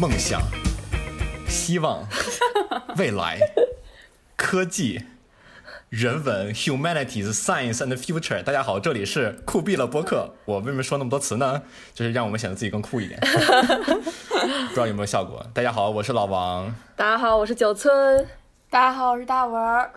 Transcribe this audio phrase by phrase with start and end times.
[0.00, 0.40] 梦想、
[1.48, 2.06] 希望、
[2.96, 3.40] 未来、
[4.36, 5.02] 科技、
[5.88, 8.40] 人文 （humanities, science and future）。
[8.44, 10.32] 大家好，这里是酷毙了播客。
[10.44, 11.60] 我为什么说那么多词呢？
[11.94, 13.18] 就是让我们显得自己更酷一点。
[14.68, 15.44] 不知道有没有效果？
[15.52, 16.72] 大家好，我是老王。
[16.94, 18.24] 大家好，我是九村。
[18.70, 19.90] 大家好，我是大文儿。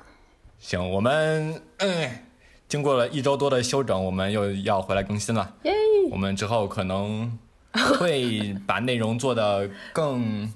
[0.58, 2.10] 行，我们嗯，
[2.68, 5.54] 经过了一周多的休整，我们又要回来更新了。
[5.62, 5.72] 耶！
[6.10, 7.38] 我们之后可能
[7.98, 10.52] 会把内容做的更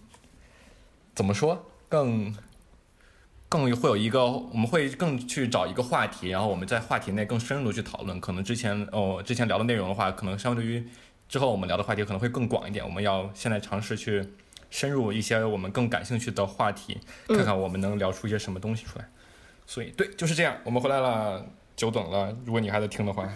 [1.13, 1.65] 怎么说？
[1.87, 2.35] 更
[3.47, 8.19] 更会有一个，我们会更去找一个话题，然后我们在话题内更深入去讨论。
[8.19, 10.85] 可能之前哦，之前聊的内容的话，可能相对于
[11.29, 12.83] 之后我们聊的话题可能会更广一点。
[12.83, 14.27] 我们要现在尝试去
[14.69, 19.07] 深入一些我们更感兴趣的话题，看看我们能聊出一些什么东西出来。
[19.65, 20.57] 所以，对，就是这样。
[20.63, 21.45] 我们回来了，
[21.77, 22.35] 久等了。
[22.45, 23.29] 如果你还在听的话。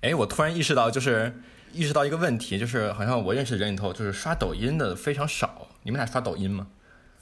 [0.00, 1.34] 哎，我突然意识到，就是
[1.72, 5.66] 意识到一个问题，就是好像我认识人里头，就是刷抖音的非常少。
[5.82, 6.66] 你们俩刷抖音吗？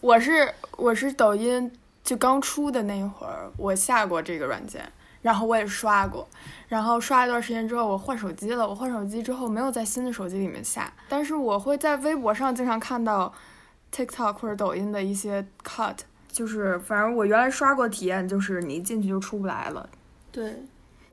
[0.01, 1.73] 我是我是抖音
[2.05, 4.87] 就刚出的那会儿，我下过这个软件，
[5.23, 6.29] 然后我也刷过，
[6.69, 8.69] 然后刷一段时间之后，我换手机了。
[8.69, 13.33] 我换手机之后没有在新的手机里面下，但是我会在微博上经常看到
[13.91, 15.97] TikTok 或者抖音的一些 cut，
[16.31, 19.89] 就是反正我原来刷过体验，就是你一进去就出不来了。
[20.31, 20.55] 对。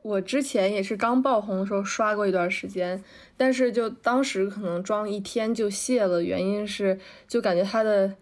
[0.04, 3.02] 我之前也是刚爆红的时候刷过一段时间，
[3.38, 8.14] 但是就当时可能装一天就卸了，原因是就感觉它的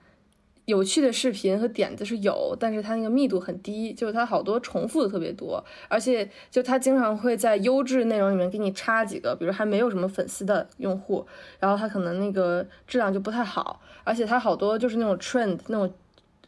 [0.66, 11.26] 有趣的视频和点子是有，但是它那个密度很低，就是它好多重复的特别多，而且就它经常会在优质内容里面给你插几个，比如还没有什么粉丝的用户，
[11.58, 15.92] 然后它可能那个质量就不太好，而且它好多就是那种 trend 那种，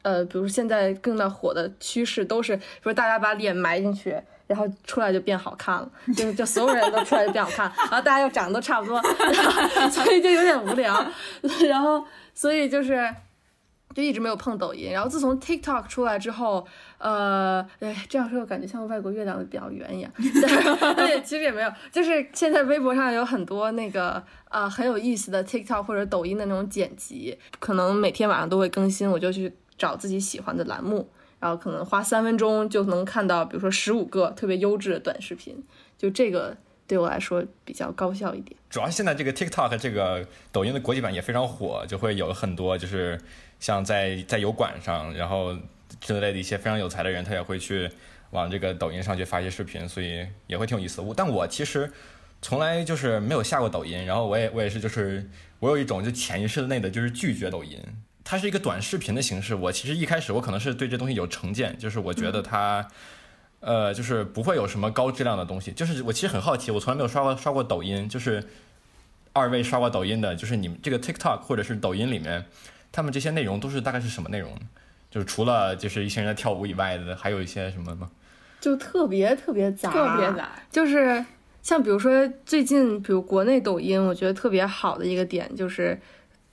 [0.02, 4.22] 呃，比如现在更大火的趋势都是说大家把脸埋进去。
[4.46, 9.00] 然后出来就变好看了，就就所有人都出来就变好看，然后大家又长得都差不多，
[9.90, 11.04] 所以就有点无聊。
[11.68, 13.08] 然后所以就是
[13.94, 14.92] 就一直没有碰抖音。
[14.92, 16.66] 然后自从 TikTok 出来之后，
[16.98, 20.10] 呃，哎，这样说感觉像外国月亮比较圆一样。
[20.18, 31.08] 对，其实也没有，就是现在微博上有很多那个啊很有意思的 TikTok 或者抖音的那种剪辑，可能每天晚上都会更新，我就去找自己喜欢的栏目。
[31.44, 35.62] 然后可能花三分钟就能看到，比如说十五个特别优质的短视频，
[35.98, 36.56] 就这个
[36.86, 38.56] 对我来说比较高效一点。
[38.70, 43.20] 主要现在这个 TikTok 这个抖音的国际版也非常火，就会有很多就是
[43.60, 45.54] 像在在油管上，然后
[46.00, 47.90] 之类的一些非常有才的人，他也会去
[48.30, 51.02] 往这个抖音上去发一些视频，所以也会挺有意思。
[51.02, 51.92] 我但我其实
[52.40, 55.28] 从来就是没有下过抖音，然后我也我也是就是
[55.60, 57.78] 我有一种就潜意识内的就是拒绝抖音。
[58.24, 62.88] 它是一个短视频的形式，我其实一开始我可能是对这东西有成见，就是我觉得它，
[63.60, 65.70] 呃，就是不会有什么高质量的东西。
[65.72, 68.42] 就是我其实很好奇，我从来没有刷过刷过抖音，就是
[69.34, 72.46] 二位刷过抖音的，就是你们这个 TikTok 或者是抖音里面，
[72.90, 74.50] 他们这些内容都是大概是什么内容？
[75.10, 78.10] 就是除了就是一些人在跳舞以外的，还有一些什么吗？
[78.58, 81.22] 就特别特别杂，特别杂，就是
[81.62, 86.00] 像比如说最近，比如国内抖音，我觉得特别好的一个点就是。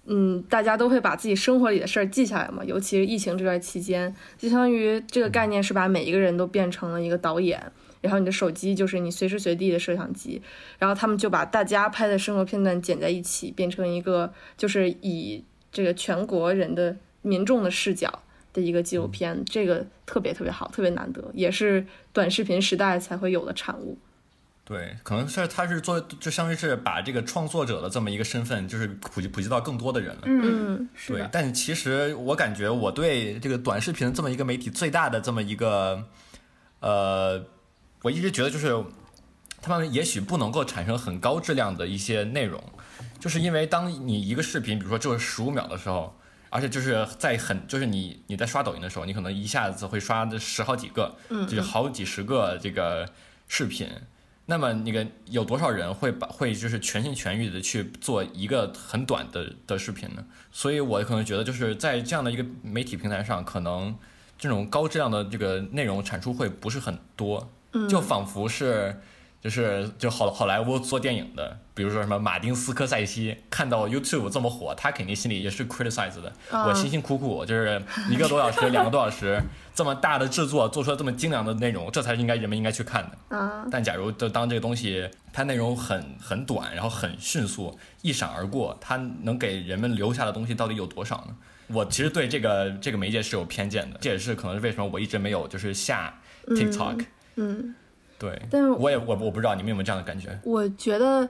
[0.05, 10.41] 嗯，大家都会把自己生活里的事儿记下来嘛，尤其是疫情这段期间，就相当于这个概念是把每一个人都变成了一个导演，然后你的手机就是你随时随地的摄像机，
[10.79, 18.23] 然后他们就把大家拍的生活片段剪在一起，变成一个就是以这个全国人的民众的视角
[18.53, 23.97] 的一个纪录片，这个特别特别好，特别难得，也是短视频时代才会有的产物。
[24.71, 30.21] 对，可能是他是做，就相当于是把这个创作者的这么一个身份，就是普及普及到更多的人了。
[30.23, 31.27] 嗯，对。
[31.29, 36.07] 但其实我感觉我对这个短视频这么一个媒体最大的这么一个，
[36.79, 37.43] 呃，
[38.01, 38.81] 我一直觉得就是
[39.61, 42.63] 他们也许不能够产生很高质量的一些内容，
[43.19, 46.17] 就是因为当你一个视频，比如说就是十五秒的时候，
[46.49, 53.05] 而且就是在很就是你你在刷抖音的时候，你可能一下子会刷十好几个，就是好几十个这个
[53.49, 53.89] 视频。
[54.45, 60.25] 那么那个有多少人会把会就是全心全意的去做一个很短的的视频呢？
[60.51, 63.95] 所以我可能觉得就是在这样的一个媒体平台上，可能
[64.37, 67.49] 这种高质量的这个内容产出会不是很多，
[67.89, 68.99] 就仿佛是。
[69.41, 76.31] 就是就好好莱坞做电影的，比如说什么马丁斯科塞西，看到 YouTube 这么火，他肯定心里也是 criticize 的。
[76.51, 79.41] 我辛辛苦苦就是一个多小时、两个多小时
[79.73, 83.67] 这么大的制作，做出来这么精良的内容，这才是应该人们应该去看的。
[83.71, 91.35] 但假如就当这个东西它内容很很短，然后很迅速一闪而过，它能给人们留下的东西到底有多少呢？
[91.73, 96.13] 我其实对这个这个媒介是有偏见的，这也是可能是为什么我一直没有就是下
[96.45, 97.05] TikTok。
[97.37, 97.73] 嗯。
[98.21, 100.39] 对，但是我也我我不知道你们有没有这样的感觉。
[100.43, 101.27] 我觉得，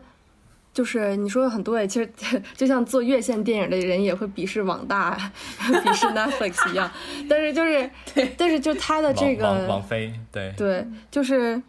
[0.73, 2.11] 就是你说的很对，其实
[2.53, 5.17] 就像做院线电影的人也会鄙视网大、
[5.57, 6.91] 鄙视 Netflix 一样，
[7.29, 7.89] 但是就是，
[8.37, 11.61] 但是就他的这个王菲，对，对，就是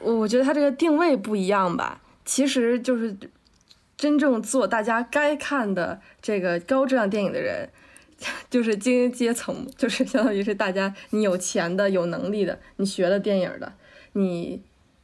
[0.00, 3.16] 我我觉得他这个定位不一样吧，其实就是
[3.96, 7.68] 真正做大家该看的这个高质量电影的人，
[8.50, 13.72] 就是精英阶层，就是相当于是大家你有钱的、有能力的，你学了电影的，
[14.16, 14.62] 你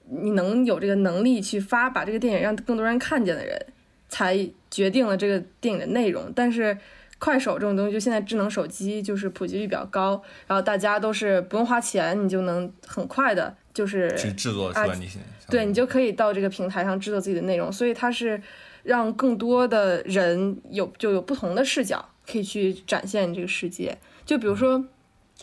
[0.09, 3.67] 你能有这个能力去发把这个电影让更多人看见的人，
[4.09, 6.33] 才决定了这个电影的内容。
[6.35, 6.77] 但是
[7.19, 15.19] 快手这种东西，就现在智能手机就是普及率比较高，然后大家都是不用花钱，你就能很快的，就是去制作出来那些，
[15.49, 18.43] 对你就可以到这个平台上制作自己的内容，所以它是
[18.83, 23.97] 让更多的人有就有不同的视角，可以去展现这个世界。
[24.25, 24.85] 就比如说，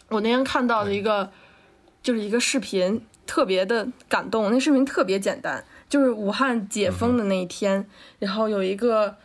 [0.10, 1.32] 我那天看到的一个，
[2.02, 4.52] 就是一个视频，特别的感动。
[4.52, 7.88] 那视频特别简单，就是武汉解封的那一天，
[8.18, 9.16] 然后有一个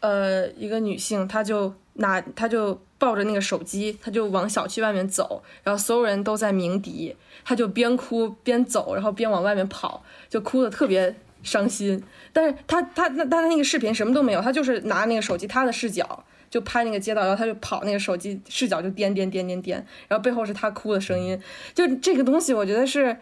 [0.00, 7.14] 呃一个女性，她就拿她就抱着那个手机，她就往小区外面走，然后所有人都在鸣笛，
[7.44, 12.02] 她就边哭边走，然后边往外面跑，就哭的特别伤心。
[12.32, 21.38] 但是她她那她那个视频什么都没有，她就是拿那个手机，她的视角就拍那个街道，然后她就跑，那个手机视角就颠颠颠颠颠，然后背后是她哭的声音。
[21.74, 23.16] 就这个东西，我觉得是，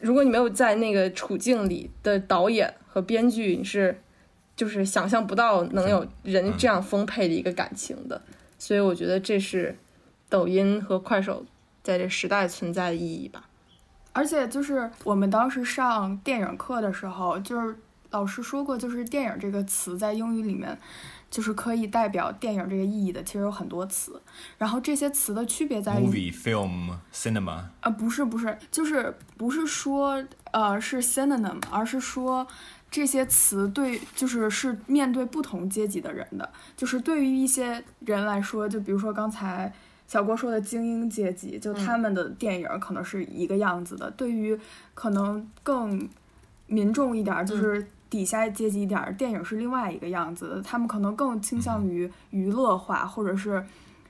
[0.00, 4.00] 如果你没有在那个处境里的导演和编剧，你是
[4.56, 8.20] 就是想象不到能有人这样丰沛的一个感情的。
[8.58, 9.76] 所以我觉得这是
[10.28, 11.44] 抖音和快手
[11.82, 13.48] 在这时代存在的意义吧。
[14.12, 17.76] 而且就是我们当时上电影课的时候，就是
[18.10, 20.76] 老师说过，就是电影这个词在英语里面，
[21.30, 24.20] 就是可以代表电影这个意义的，其实有很多词。
[24.58, 32.46] 然后这些词的区别在于 movie、film、cinema，啊，不是不是，就是不是说呃是 synonym，而是说
[32.90, 39.72] 这些词对就是是面对不同阶级的人的，就是对于一些人来说，就比如说刚才
[40.08, 44.58] 小郭说的精英阶级，就他们的电影可能是一个样子的，对于
[44.94, 46.08] 可能更
[46.66, 53.64] 民众一点儿，就是底下阶级一点儿，电影是另外一个样子的，他们可能更倾向于娱乐化，或者是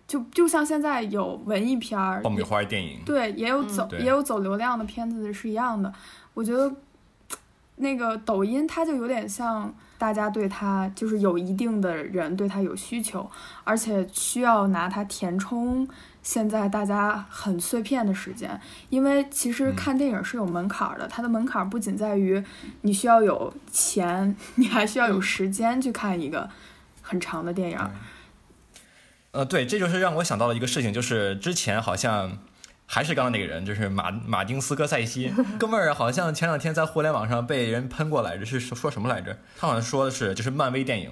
[0.09, 5.93] 就就像现在有文艺片儿，爆米花电影，对，也有走、对也有走流量的片子是一样的。
[6.33, 6.73] 我觉得
[7.81, 13.29] 那个抖音它就有点像大家对它就是有一定的人对它有需求，
[13.65, 15.89] 而且需要拿它填充
[16.23, 18.61] 现在大家很碎片的时间。
[18.91, 22.43] 因为其实看电影是有门槛儿的，它的门槛儿不仅在于
[22.83, 26.49] 你需要有钱， 你还需要有时间去看一个
[27.03, 27.79] 很长的电影。
[29.33, 32.39] 呃，对，这就是让我想到了一个事情，就是之前好像
[32.93, 39.39] 还是刚刚那个人，就是马马丁斯科塞西 哥们儿，好像前两天在互联网上被人喷过来着，是说说什么来着？
[39.57, 41.09] 他好像说的是，就是漫威电影，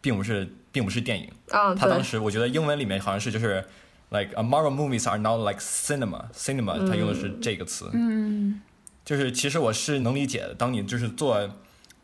[0.00, 1.30] 并不是并不是电影。
[1.50, 3.64] 啊，对他当，时我觉得英文里面好像是就是
[4.08, 7.88] like a Marvel movies are not like cinema cinema，他用的是这个词。
[7.92, 8.60] 嗯，
[9.04, 11.48] 就是其实我是能理解的，当你就是做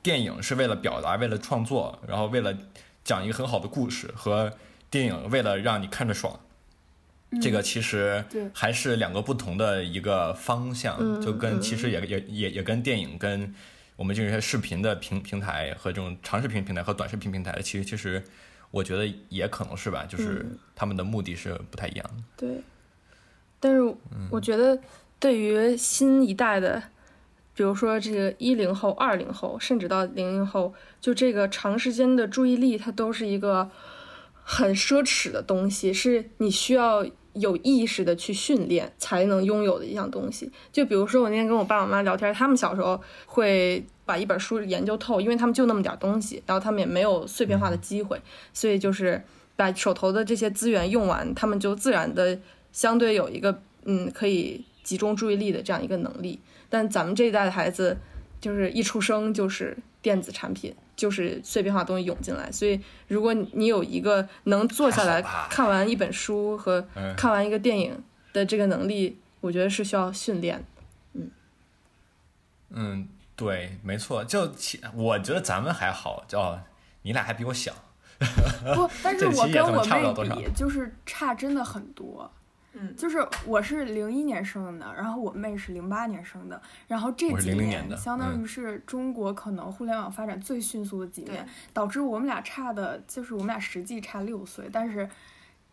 [0.05, 2.57] 电影是为了表达、为了创作，然后为了
[3.03, 4.53] 讲一个很好的故事，和
[4.89, 6.39] 电影为了让你看着爽，
[7.41, 8.49] 这个其实对。
[8.53, 11.61] 还是两个不同的一个方向，嗯就跟嗯。
[11.61, 13.55] 其实也也也也跟电影跟
[13.97, 18.23] 我们这些视频的平平台和这种长视频平台和短视频平台，其实其实
[18.71, 20.59] 我觉得也可能是吧，就是嗯。
[20.75, 22.23] 他们的目的是不太一样的。
[22.37, 22.61] 对，
[23.59, 23.81] 但是
[24.31, 24.79] 我觉得
[25.19, 26.83] 对于新一代的，
[27.55, 33.71] 比如说这个一零后、二零后，甚至到零零后，就这个长时间的注意力，它都是一个
[34.43, 37.07] 很奢侈的东西，是你需要
[37.41, 40.51] 有意识的去训练才能拥有的一样东西。
[40.73, 48.21] 就比如说我那天跟我爸我妈聊天，他们小时候会把一本书研究透，因为他们就那么点东西，然后他们也没有碎片化的机会，
[48.53, 49.23] 所以就是
[49.57, 52.39] 把手头的这些资源用完，他们就自然的
[52.73, 56.39] 相对有一个嗯可以集中注意力的这样一个能力。
[56.69, 57.97] 但咱们这一代的孩子，
[58.41, 70.65] 就是一出生就是电子产品，就是碎片化东西涌进来，所以如果你你有一个能坐下来看完一本书和嗯看完一个电影的这个能力，我觉得是需要训练
[71.13, 71.31] 嗯。
[72.71, 76.59] 嗯，对，没错，就其我觉得咱们还好，叫，
[77.03, 77.73] 你俩还比我小。
[78.75, 82.31] 不，但是我跟我妹比，就是差真的很多。
[82.79, 95.09] 嗯就是我是零一年生的，然后我妹是零八年生的，然后这几00年相当于是中国可能互联网发展最迅速的几年，导致我们俩差的，就是我们俩实际差六岁，但是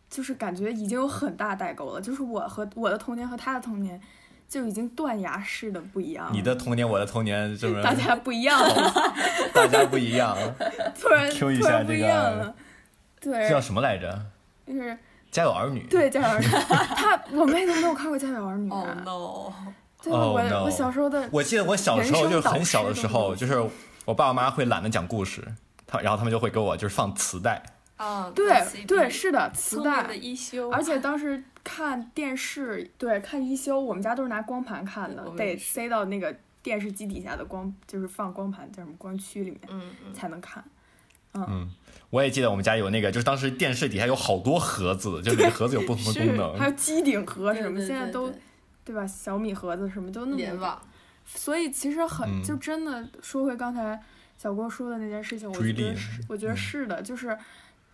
[0.10, 2.00] 就是感觉已经有很大代沟了。
[2.00, 4.00] 就是我和我的童年和他的童年，
[4.48, 6.32] 就已经断崖式的不一样了。
[6.32, 8.94] 你的童年，我的童年，这么大家不一样了，
[9.54, 10.38] 大家不一样，
[11.00, 12.56] 突然突然不一下这个样了。
[13.20, 14.26] 对，叫什么来着？
[14.66, 14.92] 就是
[15.34, 15.82] 《家有儿女》。
[15.90, 16.46] 对《家有儿女》，
[16.96, 19.02] 他我妹都没有看过《家有儿女》哦啊。
[19.04, 19.74] no！
[20.02, 23.58] 对，我 Oh, no 我小时候的我记得我小时候就是很小的时候，就是
[24.06, 25.42] 我爸爸妈妈会懒得讲故事，
[25.88, 27.64] 他然后他们就会给我就是放磁带，
[27.96, 40.62] 啊，对对是的磁带的，一休，而且当时看电视，对看一休，我们家都是拿光盘看的得塞到那个电视机底下的光，就是放光盘叫什么光驱里面嗯嗯，才能看。
[41.36, 41.68] 嗯，
[42.14, 46.76] 我也记得我们家有那个，就是当时电视底下有好多盒子，就每个盒子有不同的功能，还有。
[46.76, 48.32] 机顶盒什么，现在都
[48.86, 49.08] 对吧？
[49.08, 50.80] 小米盒子什么都那么网，
[51.26, 54.00] 所以其实很、嗯就真的说回刚才
[54.38, 57.36] 小郭说的那件事情，我觉得是，我觉得嗯是的，就是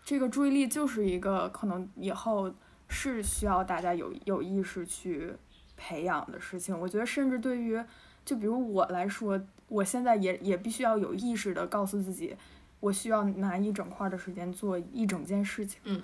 [0.03, 2.53] 这个注意力就是一个可能以后
[2.89, 5.31] 是需要大家有有意识去
[5.77, 6.77] 培养的事情。
[6.77, 7.81] 我觉得甚至对于
[8.25, 12.35] 就比如我来说，我现在也也必须要有意识的告诉自己，
[12.79, 15.79] 我需要拿一整块儿的时间做一整件事情。
[15.83, 16.01] 嗯。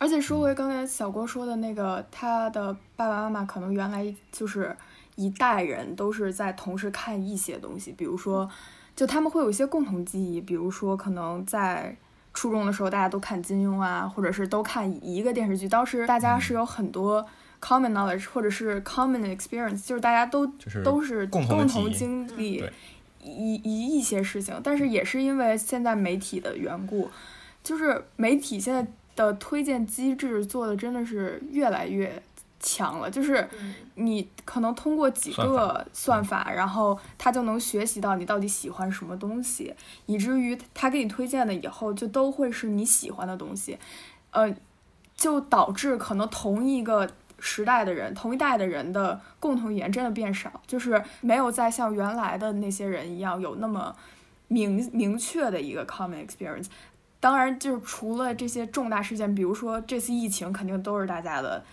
[0.00, 4.76] 而且说回刚才小郭说的那个，他的爸爸妈妈可能原来就是
[5.16, 8.48] 一代人都是在同时看一些东西，比如说，
[8.94, 11.96] 就他们会有一些共同记忆，比如说可能在
[12.32, 17.26] 初中的时候大家都看金庸啊，或者是都看一个电视剧，当时大家是有很多
[17.60, 22.72] common knowledge 或者是 common experience，就是大家都就是都是共同经历对
[23.22, 27.10] 一一一些事情，但是也是因为现在媒体的缘故，
[27.62, 32.22] 就是媒体现在的推荐机制做的真的是越来越
[32.60, 33.74] 强了，就是嗯。
[34.00, 39.74] 你可能通过几算个算法，然后他就能学习到你到底喜欢什么东西，
[40.06, 43.76] 以至于他给你推荐的以后就都会是你喜欢的东西，
[44.30, 44.54] 呃，
[45.16, 53.94] 就导致可能同一个时代的人、同一代的人的共同语言真的变少，就是没有再像原来的那些人一样有那么
[54.48, 56.66] 明明确的一个 common experience。
[57.20, 61.64] 当然，就是除了这些重大事件，比如说这次疫情，肯定都是大家的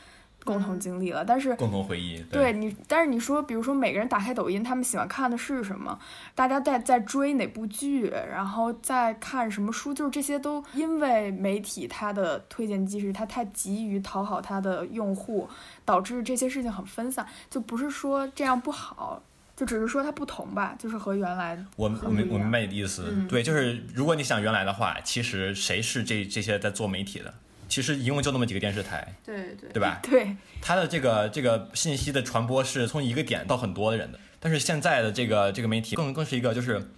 [0.46, 1.26] 共同嗯经历了。
[1.26, 6.00] 但是，共同回忆，对你，但是你说，比如说每个人打开抖音，他们喜欢看的是什么？
[6.34, 15.50] 大家在在追哪部剧，然后在看什么书，就是这些都因为媒体它的推荐机制，它太急于讨好它的用户，
[15.84, 17.26] 导致这些事情很分散。
[17.50, 19.22] 就不是说这样不好，
[19.56, 27.34] 就只是说它不同吧，就是和原来我我明我明白你的意思，嗯对，就是如果你想原来的话，其实谁是这这些在做媒体的？
[27.68, 30.00] 其实一共就那么几个电视台，对对对吧？
[30.04, 36.90] 对它的这个这个信息的传播是从一个点到很多的人的，但是现在的这个这个媒体更更是一个就是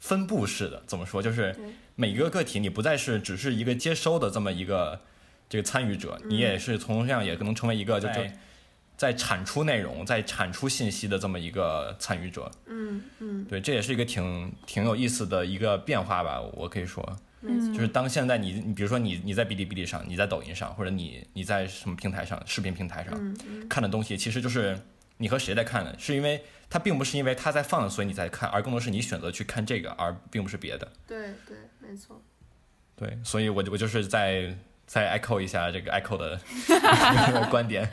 [0.00, 1.22] 分布式的，怎么说？
[1.22, 1.54] 就是
[1.96, 5.00] 每一个个体你不再是只是一个接收的这么一个
[5.48, 8.38] 这个参与者，你也是从这样也可能成为一个就对在
[8.96, 12.50] 在产出内容、在产出信息的这么一个参与者。
[12.66, 17.16] 嗯嗯，对，这也是一个挺挺有意思的一个变化吧，我可以说。
[17.44, 23.68] 没错，嗯就是当现在你你比如说你你在哔哩哔哩上，你在抖音上，或者你你在什么平台上，视频平台上，嗯嗯。
[23.68, 24.78] 看的东西，其实就是
[25.18, 30.90] 你和谁在看的，是因为它并不是因为它在放，所以你在看，而更多是你选择去看这个，而并不是别的。
[31.06, 32.20] 对对，没错，
[32.96, 36.40] 对，所以我我就是在在 echo 一下这个 echo 的
[37.50, 37.88] 观点，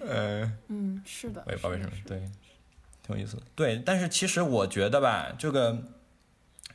[0.00, 2.18] 呃，嗯，是的，我也不知道为什么对，
[3.06, 3.42] 挺有意思的。
[3.54, 5.76] 对，但是其实我觉得吧，这个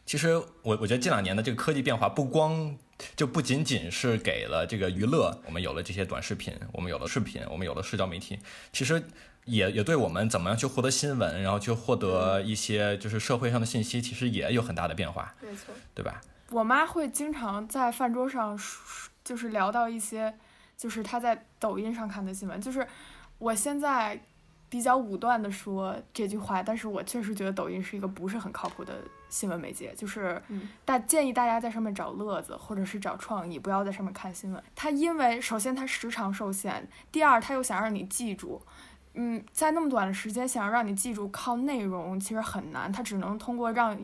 [0.05, 2.77] 其实我我觉得近两年的这个科技变化，不光
[3.15, 8.37] 就不仅仅是给了这个娱乐，我们有了这些短视频，我们有了视频，我们有了社交媒体，
[8.71, 9.01] 其实
[9.45, 16.21] 也也对我们怎么样去获得新闻，然后去获得一些就是社会上的信息，其实也有很大的变化，没错，对吧？
[16.49, 20.37] 我妈会经常在饭桌上说，就是聊到一些，
[20.77, 22.61] 就是她在抖音上看的新闻。
[22.61, 22.85] 就是
[23.39, 24.21] 我现在
[24.73, 28.95] 比较武断的说这句话，但是我确实觉得抖音是一个不是很靠谱的
[29.29, 29.93] 新闻媒介。
[29.95, 34.63] 就是嗯大建议大家在上面找乐子，或者是找创意，不要在上面看新闻。
[34.75, 38.59] 它因为首先它时长受限，第二它又想让你记住。
[39.13, 43.95] 嗯，在那么短的时间想要让你记住，靠内容其实很难，它只能通过让，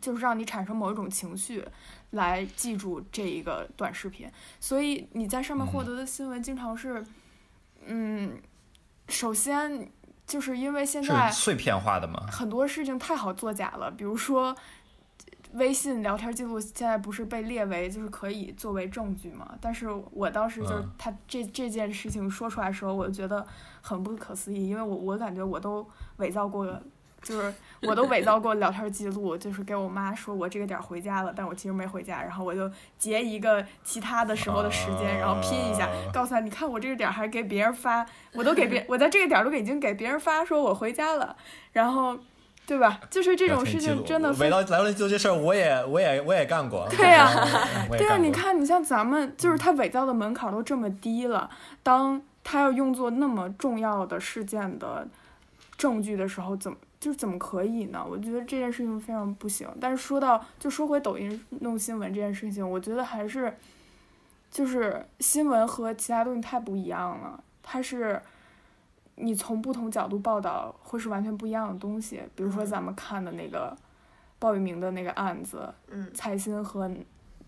[0.00, 1.62] 就是让你产生某一种情绪，
[2.12, 4.26] 来记住这一个短视频，
[4.58, 7.04] 所以你在上面获得的新闻经常是，
[7.84, 8.40] 嗯，
[9.08, 9.86] 首先
[10.26, 12.26] 就是因为现在碎片化的嘛？
[12.30, 14.54] 很多事情太好作假了，比如说
[15.52, 19.54] 微信聊天记录现在不是被列为就是可以作为证据嘛？
[19.60, 23.46] 但是我当时就是嗯他这这件事情说出来的时候，我就觉得
[23.80, 26.66] 很不可思议，因为我我感觉我都伪造过
[27.24, 27.52] 就是
[27.82, 41.34] 我都伪造过聊天记录，就是给我妈说我这个点儿回家了，但我其实没回家，然后我就截一个其他的时候的时间，然后拼一下，告诉他你看我这个点儿还给别人发，我都给别我在这个点儿都已经给别人发说我回家了，
[41.72, 42.16] 然后。
[42.66, 42.98] 对吧？
[43.10, 46.88] 就是这种事情真的伪造来了就这事儿，我也我也我也干过。
[46.96, 47.30] 对呀，
[47.90, 51.50] 对呀，你看，你像咱们，就是他伪造的门槛都这么低了，
[51.82, 55.06] 当他要用作那么重要的事件的
[55.76, 58.02] 证据的时候，怎么就怎么可以呢？
[58.08, 59.68] 我觉得这件事情非常不行。
[59.80, 63.54] 但是说到就说回抖音弄新闻这件事情，我觉得还是
[64.50, 68.20] 就是新闻和其他东西太不一样了，它是。
[69.16, 72.20] 你从不同角度报道会是完全不一样的东西。
[72.34, 73.72] 比如说咱们看的那个
[74.40, 75.72] 鲍玉明的那个案子，
[76.12, 76.90] 蔡鑫和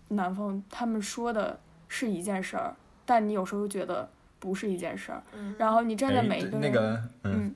[0.07, 1.59] 南风他们说的
[1.89, 2.73] 是一件事儿，
[3.05, 4.09] 但你有时候又觉得
[4.39, 5.21] 不是一件事儿。
[5.57, 7.53] 然后你站在每一个那个嗯，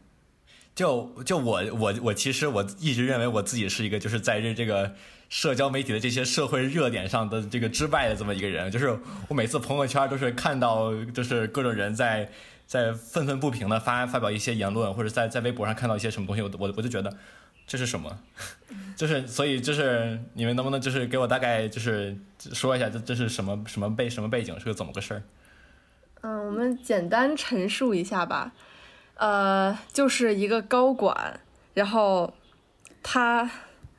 [0.75, 4.93] 就就我我我其实我一直认为我自己是一个就是在这这个
[5.29, 8.97] 社交媒体的这些社会热点上的这个之外的这么一个人，就是
[9.27, 12.29] 我每次朋友圈都是看到就是各种人在。
[12.67, 17.13] 在愤愤不平的发发表一些言论，或者在在微博上看到一些什么东西，我我我就觉得
[17.67, 18.17] 这是什么，
[18.95, 22.15] 就是所以就是你们能不能就是给我大概就是
[22.53, 25.23] 说一下这这是什么什么背什么背景是个怎么个事儿？
[26.21, 28.53] 嗯，我们简单陈述一下吧，
[29.21, 31.39] 呃，就是一个高管，
[31.75, 32.33] 然后
[33.03, 33.49] 他，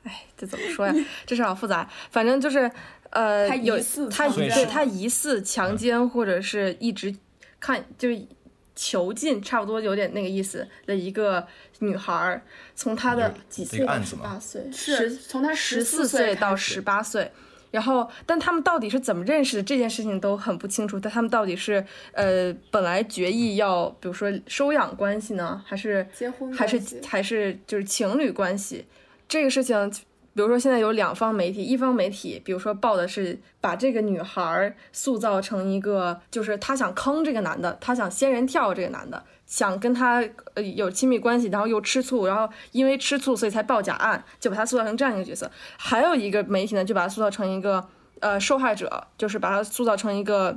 [0.03, 0.93] 哎，这怎么说呀？
[1.25, 2.69] 这事好复杂，反正就是
[3.11, 3.79] 呃，有
[4.11, 7.15] 他对他疑似强奸或者是一直
[7.59, 8.27] 看就是。
[8.75, 11.45] 囚禁差不多有点那个意思的一个
[11.77, 12.41] 女孩，
[12.73, 13.85] 从她的几岁？
[14.03, 17.31] 十八岁，是从她十四岁到十八岁。
[17.73, 19.63] 然后，但他们到底是怎么认识的？
[19.63, 20.99] 这件事情都很不清楚。
[20.99, 28.85] 但他们到底是呃，本来决议要，比如说收养关系呢，还是结婚，还是还是就是情侣关系？
[29.27, 29.91] 这个事情。
[30.35, 39.23] 比如说，现在有两方媒体，一方媒体，比如说报的是把这个女孩塑造成一个，就是她想坑这个男的，她想仙人跳这个男的，
[39.53, 40.23] 想跟他
[40.55, 45.51] 呃有亲密关系，然后又吃醋，然后因为吃醋所以才报假案，就把他塑造成这样一个角色。
[45.77, 47.87] 还有一个媒体呢，就把他塑造成一个
[48.19, 50.53] 呃受害者，就是把他塑造成一个，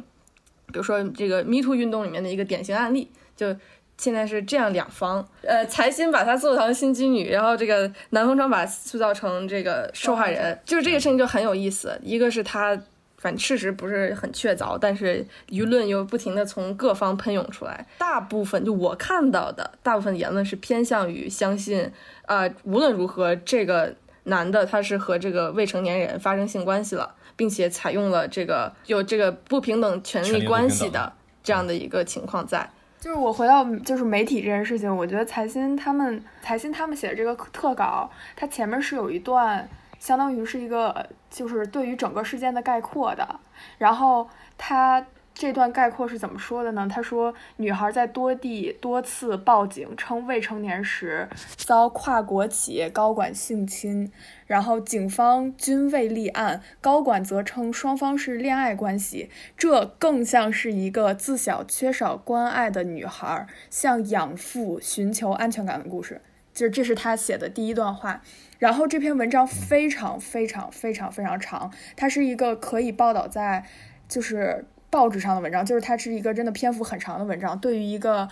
[0.72, 3.54] 比如说这个 Me Too 运动里面的一个典型案例，就。
[3.98, 11.98] 现在是这样两方，呃，财新把她塑造成心机女，然后这个南风窗把塑造成这个受害人，就是这个事情就很有意思。
[12.02, 12.78] 一个是他，
[13.26, 17.84] 反正事实不是很确凿，但是舆论又不停的从各方喷涌出来。
[17.98, 21.90] 大部分就我看到的大部分言论是偏向于相信，
[22.26, 23.92] 呃，无论如何这个
[24.24, 31.12] 男的他是和这个未成年人发生性关系了，并且采用了这个有这个不平等权利关系的
[31.42, 32.70] 这样的一个情况在。
[33.00, 43.40] 就是我回到就是媒体这件事情，我觉得财新他们财新他们写的这个特稿，它前面是有一段，相当于是一个就是对于整个事件的概括的，
[43.78, 44.28] 然后
[44.58, 45.06] 他。
[45.38, 46.88] 这段概括是怎么说的呢？
[46.90, 54.10] 他说，女孩在多地多次报警称未成年时遭跨国企业高管性侵，
[54.46, 59.28] 然后警方均未立案，高管则称双方是恋爱关系，
[59.58, 66.22] 这更像是一个自小缺少关爱的女孩向养父寻求安全感的故事。
[66.54, 68.22] 就是这是他写的第一段话。
[68.58, 73.64] 然后这篇文章非常非常非常非常长，它是一个可以报道在
[74.08, 74.66] 就是。
[74.96, 77.58] 报纸上的文章，就是它是一个真的篇幅很长的文章。
[77.58, 78.26] 对于一个，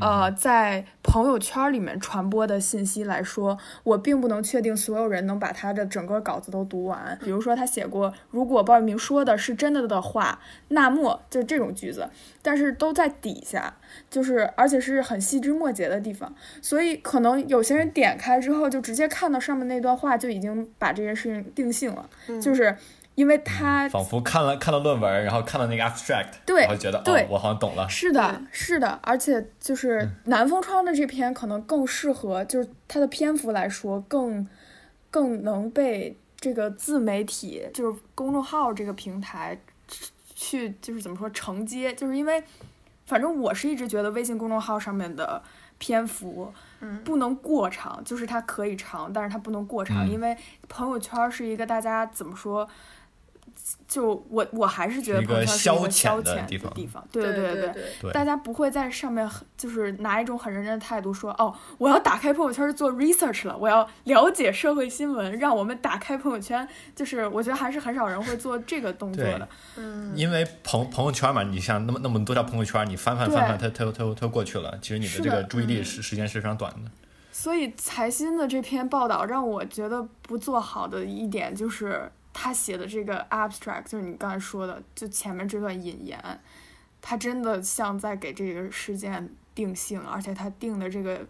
[0.00, 7.16] 呃，在朋友圈里面传播的信息来说，我并不能确定所有人能把他的整个稿子都读完。
[7.22, 12.08] 比如说，他写过，如果鲍玉明说的是真的的话，那么就是这种句子，
[12.42, 13.76] 但是都在底下，
[14.10, 22.10] 就是而且是很细枝末节的地方，所以可能有些人点开之后就直接看到上面那段话，就已经把这件事情定性了，
[22.42, 22.76] 就是。
[23.18, 27.88] 因为他仿佛看了看了论文，然后看了那个 abstract，对，然后觉得哦，我好像懂了。
[27.88, 34.46] 是的，是的，而且就是南风窗的这篇可能更适合，就是它的篇幅来说更
[35.10, 39.58] 更能被这个自媒体，就是公众号这个平台
[40.36, 42.40] 去就是怎么说承接，就是因为
[43.06, 45.42] 反正我是一直觉得微信公众号上面的
[45.78, 46.54] 篇幅
[47.04, 50.36] 不能过长，就是它可以长，但是它不能过长，因为
[50.68, 52.68] 朋友圈是一个大家怎么说。
[53.86, 76.90] 就我我还是觉得朋友圈是一个消遣的地方，对对对对，大家不会在上面就是拿一种很认真的态度说，哦，我要打开朋友圈做 research 了，我要了解社会新闻，让我们打开朋友圈，就是我觉得还是很少人会做这个动作的，嗯，因为朋朋友圈嘛，你像那么那么多条朋友圈，你翻翻翻翻，它它它它过去了，其实你的这个注意力时时间是非常短的。
[77.30, 86.40] 所以财新的这篇报道让我觉得不做好的一点就是他写的这个 abstract，就是你刚才说的，就前面这段引言，
[87.02, 91.26] 他真的像在给这个事件定性，而且他定的这个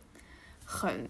[0.67, 1.09] 很，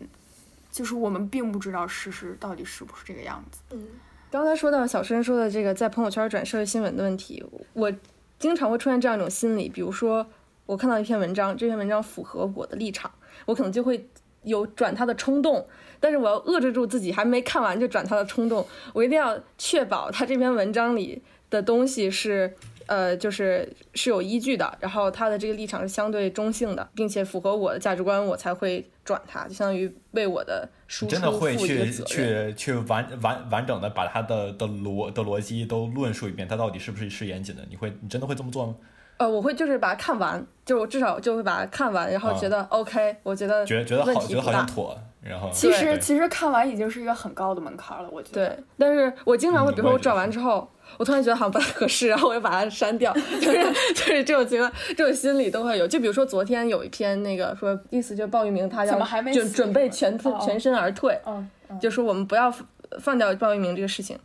[0.71, 3.61] 就是我们并不知道事实到底是不是这个样子。
[3.71, 3.89] 嗯，
[4.31, 7.93] 刚才说到小申说的这个在朋友圈转社会新闻的问题，我
[8.39, 10.25] 经常会出现这样一种心理，比如说
[10.67, 13.11] 我看到一篇文章，这篇文章符合我的立场，
[13.47, 14.09] 我可能就会。
[14.45, 15.67] 有转他的冲动，
[16.01, 18.67] 但是我要遏制住自己还没看完就转他的冲动。
[18.93, 22.53] 我一定要确保他这篇文章里的东西是，
[22.87, 32.05] 呃，就是是有依据的，然后他的这个立场是相对中性的，并且符合我的价值观，我才会转他，就相当于为我的输出真的会去责。
[32.05, 37.63] 去去完完完整的把他的的逻的逻辑都论述一遍，他到底是不是是严谨的？
[37.69, 38.77] 你会你真的会这么做吗？
[39.19, 44.47] 呃，我会就是把它看完，就是我至少就会把它看完，然后觉得 OK，我觉得觉觉得觉得题不大。
[44.47, 48.47] 好像妥，然后其实其实看完已经是一个很高的门槛了，我觉得。
[48.49, 55.87] 对，但是我经常会，嗯比如说我转完之后，我突然觉得好像不太合适，然后我就把它删掉， 就是 就是这种情况，这种心理都会有。
[55.87, 58.99] 就比如说昨天有一篇那个说，意思就是鲍玉明他要
[59.33, 62.53] 准准备全全身而退，嗯，嗯就说我们不要
[63.01, 64.17] 放掉鲍玉明这个事情。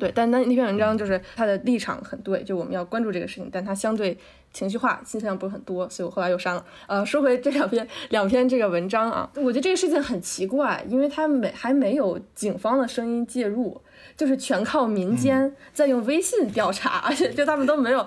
[0.00, 4.18] 对，但那那篇文章就是他的立场很对，就我们要关注这个事情，但他相对
[4.52, 6.64] 情绪化，信息量不是很多，所以我后来又删了。
[6.88, 13.80] 呃，说回这两篇两篇这个文章啊，我觉得这个事情很奇怪，因为他没还没有警方的声音介入，
[14.16, 18.04] 就是全靠民间在用微信调查， 而且就他们都没有，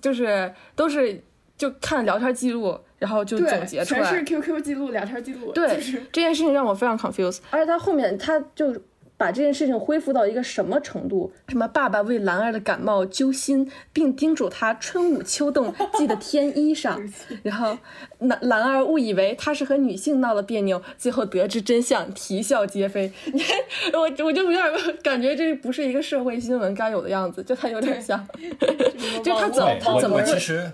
[0.00, 1.22] 就是都是
[1.56, 8.74] 就看聊天记录，然后就，总结出来，全是 QQ 记录、聊天记录，对就是这件事情让我非常 confused，而且他后面他就
[9.24, 11.32] 把这件事情恢复到一个什么程度？
[11.48, 17.10] 什么爸爸为兰儿的感冒揪心，并叮嘱她春捂秋冻记得添衣裳，
[17.42, 17.78] 然后
[18.18, 23.10] 兰兰儿误以为他是和女性闹了别扭，最后得知真相，啼笑皆非。
[23.32, 23.58] 你看，
[23.94, 24.62] 我我就有点
[25.02, 28.28] 感觉这不是一个社会新闻该有的样子，就他有点像，
[29.24, 30.70] 就他 怎么他怎么会其实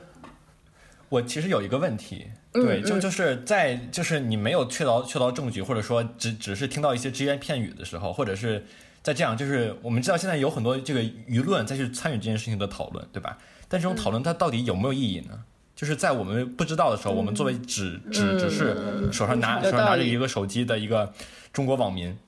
[1.09, 8.65] 我其实有一个问题，嗯对，就嗯就是在就是你没有确凿确凿证据，或者说只只是听到一些只言片语的时候，或者是
[9.03, 13.39] 在这样，就是我们知道现在有很多这个舆论再去参与这件事情的讨论，对吧？
[13.69, 15.45] 但这种讨论它到底有没有意义呢？
[15.77, 21.11] 就是在我们不知道的时候，我们作为只只只是手上拿有手上拿着一个手机的一个
[21.53, 22.19] 中国网民，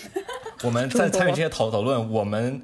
[0.64, 2.60] 我们在参与这些讨讨论，我们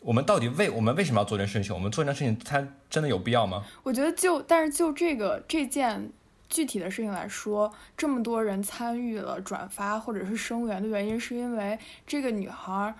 [0.00, 1.74] 我们到底为我们为什么要做这件事情？
[1.74, 3.64] 我们做这件事情，它真的有必要吗？
[3.82, 6.10] 我觉得就但是就这个这件
[6.50, 12.94] 具体的事情来说，这么多人参与了转发或者是声援的原因，是因为这个女孩儿。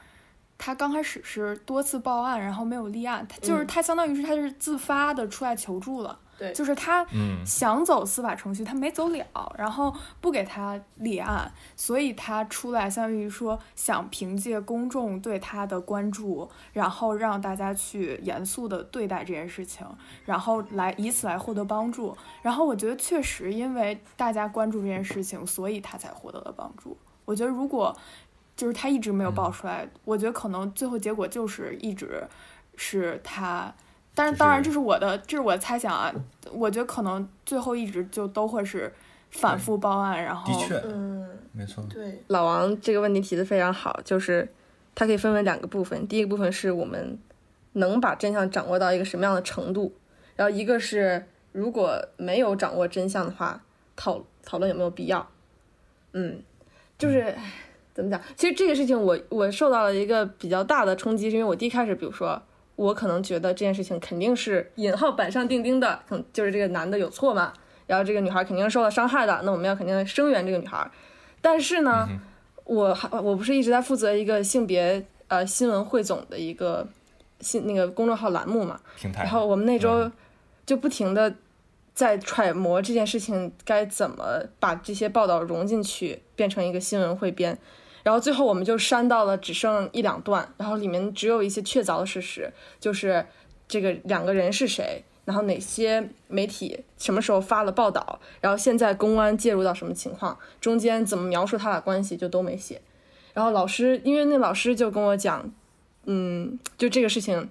[0.63, 19.87] 她刚开始是多次报案，然后没有立案，她就是嗯她相当于是她是自发的出来求助了，对就是她嗯想走司法程序，他没走了，然后不给他立案，所以他出来相当于说想凭借公众对他的关注，然后让大家去严肃的对待这件事情，
[20.25, 22.17] 然后来以此来获得帮助。
[22.41, 26.97] 然后我觉得确实因为大家关注这件事情，所以他才获得了帮助。
[27.27, 27.95] 我觉得如果
[28.57, 32.27] 就是他一直没有爆出来，我觉得可能最后结果就是一直
[32.77, 33.75] 是她。
[34.15, 36.13] 但是当然，这是我的，这是我的猜想啊。
[36.53, 38.93] 我觉得可能最后一直就都会是
[39.31, 41.29] 反复报案，然后的确，嗯。
[41.53, 41.85] 没错。
[41.91, 44.49] 对，老王这个问题提的非常好，就是
[44.95, 46.07] 它可以分为两个部分。
[46.07, 47.19] 第一个部分是我们
[47.73, 49.93] 能把真相掌握到一个什么样的程度，
[50.37, 53.61] 然后一个是如果没有掌握真相的话，
[53.97, 55.27] 讨讨论有没有必要。
[56.13, 56.41] 嗯，
[56.97, 57.53] 就是唉
[57.93, 58.21] 怎么讲？
[58.37, 62.41] 其实这个事情我我受到了一个比较大的冲击，是因为我第一开始，比如说
[62.81, 67.53] 我可能觉得这件事情肯定是引号板上钉钉的，可能就是这个男的有错嘛，
[67.87, 70.91] 然后这个女孩肯定是受到伤害的，那我们要肯定声援这个女孩。
[71.43, 72.09] 但是呢，
[72.65, 76.89] 我还我不是一直在负责一个性别呃新闻汇总的一个
[77.41, 79.25] 新那个公众号栏目嘛，平台。
[79.25, 80.13] 然后我们那周嗯
[80.65, 81.35] 就不停的
[81.93, 87.59] 在揣摩这件事情该怎么把这些报道融进去，变成一个新闻汇编。
[88.03, 93.25] 然后最后我们就删到了只剩一两段，然后里面只有一些确凿的事实，就是
[93.69, 102.81] 这个两个人是谁，然后哪些媒体什么时候发了报道，然后现在公安介入到什么情况，中间怎么描述他俩关系就都没写。
[103.33, 105.53] 然后老师，因为那老师就跟我讲，
[106.07, 107.49] 嗯，就这个事情，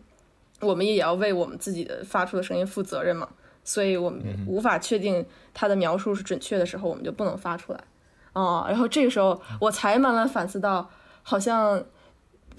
[0.60, 3.30] 我们也要为我们自己的发出的声音负责任嘛，
[3.64, 7.80] 所以我们无法确定他的描述是准确的时候，我们就不能发出来。
[8.34, 10.89] 啊，然后这个时候我才慢慢反思到，
[11.24, 11.84] 好像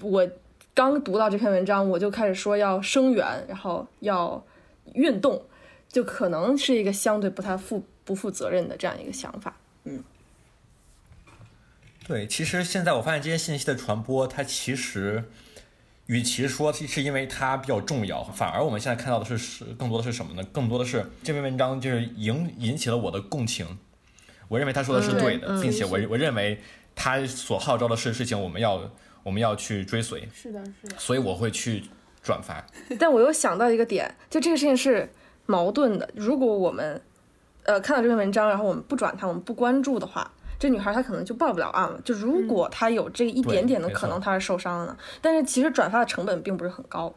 [0.01, 0.27] 我
[0.73, 4.43] 刚读到这篇文章，我就开始说要声援，然后要
[4.93, 5.43] 运动，
[5.89, 9.55] 就可能是一个相对不太负不负责任的这样一个想法。
[9.83, 10.03] 嗯
[12.07, 15.23] 对，其实现在我发现这些信息的传播，它其实
[16.07, 20.43] 与其说是因为它比较重要，反而我们现在看到的是是更多的是什么呢？
[20.51, 23.77] 更多的是这篇文章就是引引起了我的共情，
[24.51, 26.59] 我认为他说的是对的，嗯并且我我认为
[26.93, 28.81] 他所号召的是事情，我们要
[29.23, 31.85] 我们要去追随，是的，是的，所以我会去
[32.21, 32.61] 转发。
[32.99, 35.09] 但我又想到一个点，就这个事情是
[35.45, 36.09] 矛盾的。
[36.15, 37.01] 如果我们
[37.63, 41.97] 呃看到这篇文章，然后我们不转它，我们不关注的话，这女孩她可能就报不了案了。
[42.03, 44.97] 就如果她有这一点点的可能，她是受伤了呢。
[45.21, 47.15] 但是其实转发的成本并不是很高，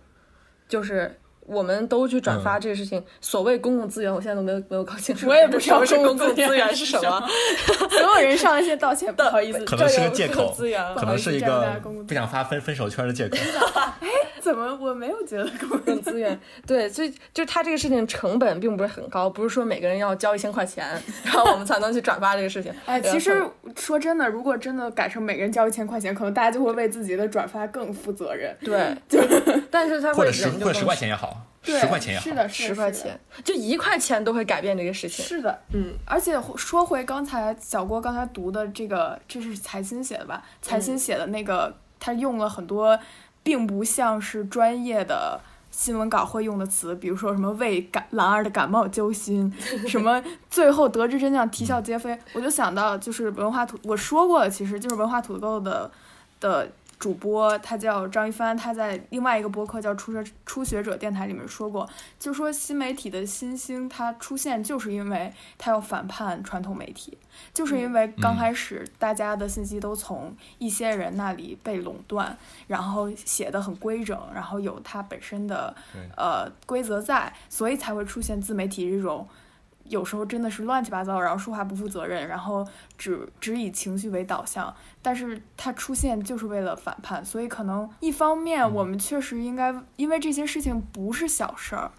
[0.69, 1.19] 就是。
[1.47, 7.29] 我们都去转发这个事情，所谓公共资源，我现在都没有没有搞清楚，我也不知道 公公共资源是什么。
[7.91, 13.37] 所有人上来先道歉， 不好意思，可能是个借口资源可能是一个不想发分分手圈的借口。
[14.45, 20.87] 怎么我没有觉得公公共资源， 对，所以就是他这个事情成本并不是很高，不是说每个人要交一千块钱，
[21.25, 22.71] 然后我们才能去转发这个事情。
[22.85, 23.43] 哎，其实
[23.75, 28.55] 说真的，如果真的改成每个人交一千块钱，可能大家就会为自己的转发更负责任。
[28.61, 29.19] 对，就
[29.73, 32.25] 但是他会或者十人就更或者十块钱也好，对，十块钱也好。
[32.25, 35.25] 是的，是的十块钱，就一块钱都会改变这个事情。
[35.25, 40.45] 是的，嗯，而且说回刚才小郭刚才读的这个，这是财新写的吧？
[40.61, 42.99] 财新写的那个，他用了很多
[43.45, 49.53] 并不像是专业的新闻稿会用的词，比如说什么为感兰儿的感冒揪心，
[49.87, 55.89] 什么最后得知真相啼笑皆非，我就想到就是文化土，我说过了，其实就是文化土豆的
[56.41, 56.69] 的。
[57.05, 61.87] 主播他叫张一帆，他在另外一个播客叫初学初学者电台里面说过，
[62.19, 67.19] 就说新媒体的新兴它出现，就是因为它要反叛传统媒体，
[67.53, 72.35] 就是因为刚开始大家的信息都从一些人那里被垄断，
[72.69, 75.77] 然后写的很规整，然后有它本身的
[76.17, 79.29] 呃规则在，所以才会出现自媒体这种。
[79.85, 82.67] 有时候真的是乱七八糟，然后说话不负责任，然后
[82.97, 91.91] 只只以情绪为导向，但是它出现就是为了反叛，所以可能一方面我们确实应该，因为这些事情不是小事儿，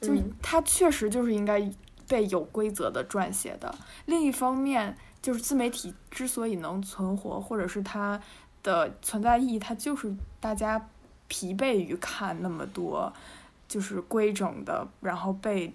[0.00, 0.32] 就嗯。
[0.42, 1.70] 它确实就是应该
[2.08, 3.74] 被有规则的撰写的。
[4.06, 8.20] 另一方面，就是自媒体之所以能存活，或者是它
[8.62, 10.88] 的存在意义，它就是大家
[11.28, 13.12] 疲惫于看那么多
[13.68, 15.72] 就是规整的，然后被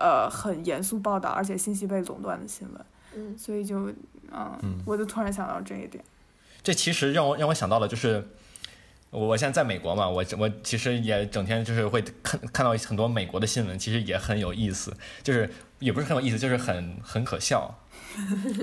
[0.00, 2.84] 呃很严肃报道，而且信息被垄断的新闻，
[3.14, 3.38] 嗯。
[3.38, 3.88] 所以就
[4.32, 4.82] 嗯，嗯。
[4.84, 6.02] 我就突然想到这一点。
[6.62, 8.26] 这其实让我让我想到了，就是
[9.10, 17.74] 我我现在在美国嘛，我我其实也整天就是会看看到很多美国的新闻，其实也很有意思，就是也不是很有意思，就是很很可笑，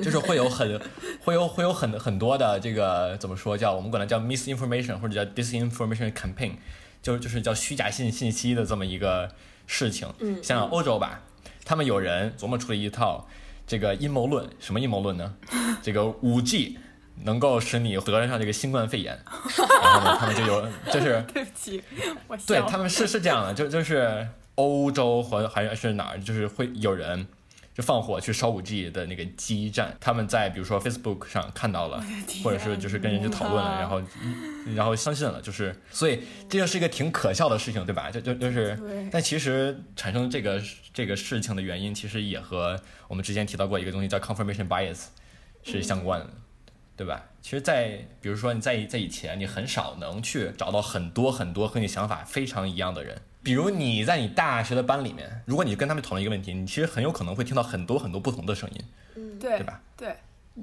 [0.01, 0.79] 就是会有很
[1.25, 6.53] 会有会有很很多的这个怎么说叫我们管它叫 misinformation 或者叫 disinformation campaign，
[7.01, 9.29] 就是就是叫虚假信信息的这么一个
[9.65, 10.07] 事情。
[10.19, 10.41] 嗯。
[10.43, 11.23] 像欧洲吧，
[11.67, 13.27] 他们有人琢磨出了一套
[13.67, 15.35] 这个阴谋论，什么阴谋论呢？
[15.83, 16.79] 这个五 G
[17.25, 19.19] 能够使你得上这个新冠肺炎，
[19.83, 21.83] 然后呢，他们就有就是 对不起，
[22.29, 24.25] 我对他们是是这样的，就就是
[24.55, 27.27] 欧洲和还是哪儿，就是会有人
[27.77, 32.03] 就放火去烧五 G 的那个基站，他们在比如说 Facebook 上看到了，
[32.43, 34.01] 或者是就是跟人家讨论了，然后
[34.75, 38.09] 然后相信了，就是所以这就是一个挺可笑的事情，对吧？
[38.09, 38.75] 就就就是，
[39.11, 40.59] 但其实产生这个
[40.91, 45.03] 这个事情的原因，其实也和我们之前提到过一个东西叫 confirmation bias
[45.61, 46.29] 是相关的，
[46.95, 47.25] 对吧？
[47.43, 53.21] 其实在，比如说你在在以前，你很少能去找到很多很多和你想法非常一样的人。
[53.47, 58.81] 比如你在你大学的班里面，如果你跟他们讨论一个问题，你其实很有可能会听到很多很多不同的声音，
[59.15, 59.81] 嗯，对对吧？
[59.95, 60.13] 对，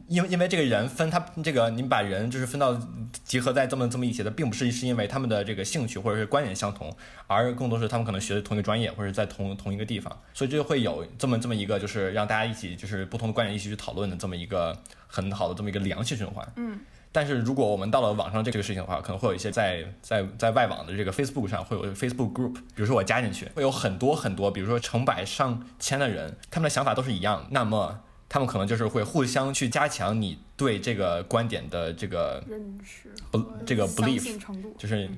[0.07, 2.79] 因为因为这个人分他这个你把人就是分到
[3.25, 6.95] 集合在这么这么一起的，并不是是因为他们的这个兴趣或者是观点相同，
[7.27, 16.47] 而更多是他们可能学的同一个专业或者在同同一个地方，所以就会有这么这么一个就是让大家一起就是不同的观点一起去讨论的这么一个很好的这么一个良性循环。
[16.57, 16.81] 嗯，
[17.15, 34.37] 但是如果我们到了网上这个事情的话，可能会有一些在在在外网的这个 Facebook 上会有 Facebook group，比如说我加进去，会有很多很多，比如说成百上千的人，他们的想法都是一样，那么他们可能就是会互相去加强你对这个观点的这个认识不这个 belief
[34.77, 35.09] 就是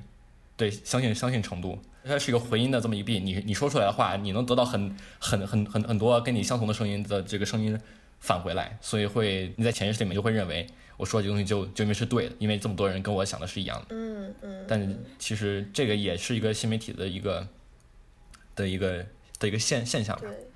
[0.55, 7.79] 对相信相信程度，它是一个回音的这么一币，你你说出来的话，你能得到很很很很很多跟你相同的声音的这个声音
[8.19, 13.85] 返回来，所以会你在潜意识里面就会认为我说这个东西就就因为是对的，因为这么多人跟我想的是一样的。
[13.91, 17.47] 嗯嗯，但其实这个也是一个新媒体的一个
[18.55, 19.05] 的一个
[19.39, 20.23] 的一个现现象吧。
[20.23, 20.47] 对。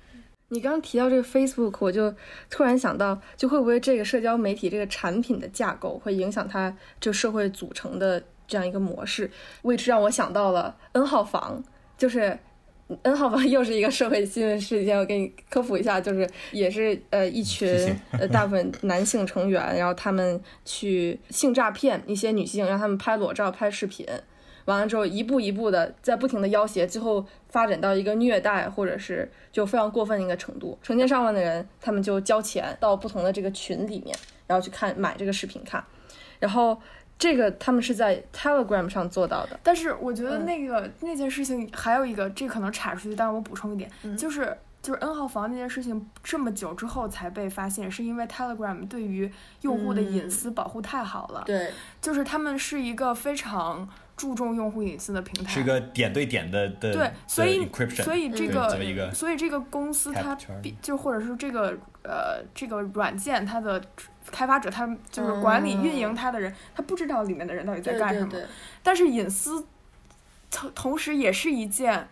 [0.48, 2.14] 你刚刚提到这个 Facebook，我就
[2.50, 9.30] 突然想到，就会不会这个社交媒体这个产品的架构会影响它就社会组成的这样一个模式？
[9.62, 11.64] 为之让我想到了 N 号房，
[11.96, 12.38] 就是
[13.02, 17.68] N 号房 又是一个社会新闻事件，我给你科普一下，就是也是呃一群
[18.12, 24.06] 呃大部分男性成员，然后他们去性诈骗一些女性，让他们拍裸照、拍视频，
[24.64, 35.84] 完了之后一步一步的在不停的要挟，最后发展到一个虐待或者是就非常过分的一个程度，成千上万的人他们就交钱到不同的这个群里面，然后去看买这个视频看，
[36.38, 36.78] 然后
[37.22, 39.60] 这个他们是在 Telegram 上做到的。
[39.62, 40.44] 但是我觉得嗯。
[40.44, 44.16] 那个、那件事情还有一个，这可能查出去，但是我补充一点，嗯。
[44.16, 49.30] 就是就是 N 号房那件事情这么久之后才被发现，是因为 Telegram 对于
[49.60, 57.68] 用户的隐私保护太好了，嗯对，就是他们是一个非常注重用户隐私的平台，是一个点对点的的对，所以
[58.02, 58.52] 所以这嗯
[58.94, 63.80] 个所以这个公司它比就或者是这个呃这个软件它的
[64.30, 68.32] 开发者，他就是管理、嗯运营它的人，他不知道里面的人到底在干什么。
[68.82, 69.64] 但是隐私
[70.50, 72.08] 同同时也是一件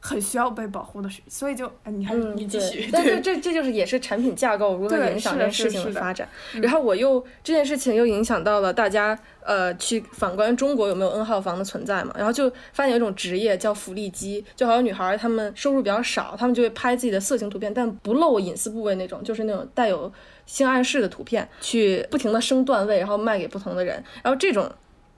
[0.00, 2.88] 很需要被保护的事，所以就哎，你还你继续。
[2.92, 6.28] 但是这这就是也是产品架构如何影响这件事情的发展。
[6.54, 20.12] 嗯然后我又这件事情又影响到了大家呃去反观中国有没有 N 号房的存在嘛，然后就发现有一种职业叫福利机，就好像女孩儿她们收入比较少，她们就会拍自己的色情图片，但不露隐私部位那种，就是那种带有
[20.48, 24.02] 性暗示的图片，去不停的升段位，然后卖给不同的人。
[24.24, 24.68] 然后这种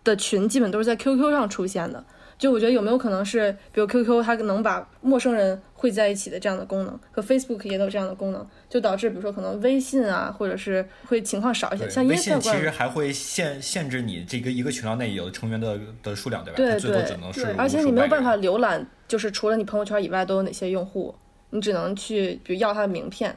[0.04, 2.04] 的群基本都是在 QQ 上出现的。
[2.36, 16.56] 就我觉得有没有可能是，比如 QQ 它能把陌生人汇在一起的这样的功能，和 Facebook 也有这样的功能，就导致比如说可能微信啊，或者是会情况少一些，像微信其实还会限限制你这个一个群聊内有成员的的数量，对吧？
[16.56, 17.02] 对对
[17.34, 21.14] 对而且你没有办法浏览，就是除了你朋友圈以外都有哪些用户，
[21.50, 23.36] 你只能去比如要他的名片，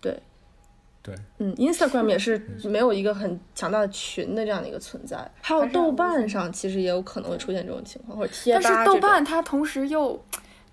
[0.00, 0.18] 对。
[1.10, 10.22] 对，嗯，Instagram 也是没有一个很强大的群的这样的一个存在，还有豆瓣上其实也有可能会出现这种情况，或者贴吧但是豆瓣它同时又，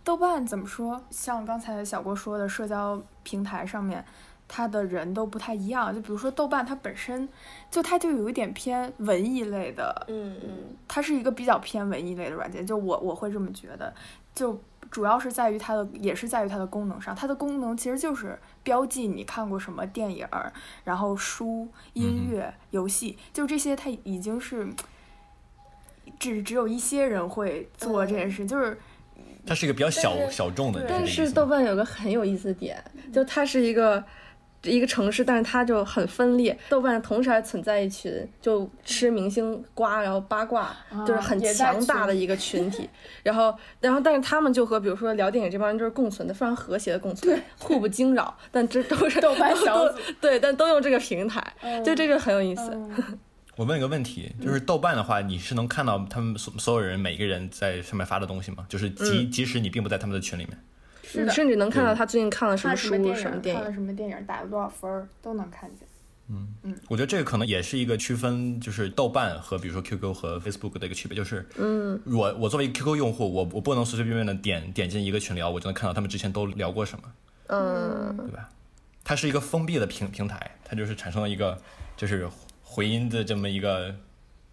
[0.03, 1.01] 豆瓣怎么说？
[1.09, 4.03] 像刚才小郭说的，社交平台上面，
[4.47, 5.93] 它的人都不太一样。
[5.93, 7.27] 就比如说豆瓣，它本身
[7.69, 10.49] 就它就有一点偏文艺类的，嗯嗯
[10.87, 12.65] 它是一个比较偏文艺类的软件。
[12.65, 13.93] 就我我会这么觉得，
[14.33, 14.57] 就
[14.89, 17.15] 主要是在于它的，也是在于它的功能上。
[17.15, 20.51] 它的功能其实就是标记你看过什么电影儿，
[20.83, 24.67] 然后书、音乐、游戏，就这些，它已经是。
[26.17, 28.79] 只只有一些人会做这件事，就是
[29.45, 30.83] 它是一个比较小小众的。
[30.87, 32.81] 但是豆瓣有个很有意思的点，
[33.13, 34.03] 就它是一个
[34.63, 36.57] 一个城市，但是它就很分裂。
[36.69, 42.89] 豆瓣同时还存在一群就吃明星瓜，然后八卦，就是很强大的一个群体。
[43.23, 48.37] 然后，然后但是他们就和比如说聊电影这帮人就是共存的，非常和谐的共存，互不惊扰。
[48.51, 51.41] 但这都是豆瓣小组对，但都用这个平台，
[51.85, 52.71] 就这个很有意思。
[53.55, 58.63] 我问一个问题，就是豆瓣的话，你是能看到他们所所有人每一个人在上面发的东西吗？
[58.69, 60.55] 就是即、即使你并不在他们的群里面，
[61.07, 63.61] 是的，你甚至能看到他最近看了什么看什么书、什么电影。
[63.61, 65.87] 看了什么电影，打了多少分儿，都能看见。
[66.29, 77.03] 嗯嗯我觉得这个可能也是一个区分，就是豆瓣和比如说 QQ 和 Facebook 的一个区别，就是，嗯，我我作为一个 QQ 用户，我我不能随随便便的点点进一个群聊，我就能看到他们之前都聊过什么，
[77.47, 78.49] 嗯，对吧？
[79.05, 81.57] 它是一个封闭的平平台，它就是产生了一个
[81.95, 82.27] 就是
[82.61, 83.95] 回音的这么一个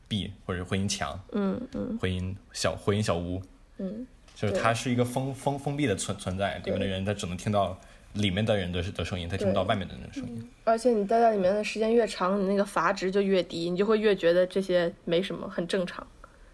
[0.06, 3.42] 壁或者回音墙，嗯嗯回音小回音小屋，
[3.78, 7.78] 嗯，就是它是一个封封封闭的存存在，里面的人他只能听到
[8.14, 10.50] 里面的人的的声音，他听不到外面的人的声音。
[10.64, 16.06] 而且你待在里面的时间越长，你那个阀值就越低，你就会越觉得这些没什么，很正常。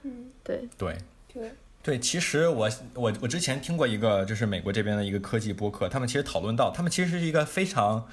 [0.03, 0.97] 嗯，对，对。
[1.33, 8.05] 对，对，其实我我我之前听过一个就是美国这边的一个科技播客，他们其实讨论到，他们其实是一个非常，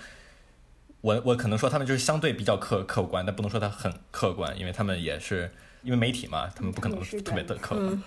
[1.02, 5.52] 我我可能说他们就是相对比较客客观，但不能说他很客观，因为他们也是
[5.82, 8.04] 因为媒体嘛，他们不可能特别的客观，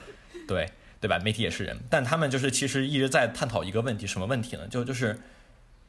[0.46, 0.70] 对
[1.00, 1.18] 对吧？
[1.18, 4.68] 媒体也是人，但他们就是其实一直在探讨一个问题，什么问题呢？
[4.68, 5.18] 就就是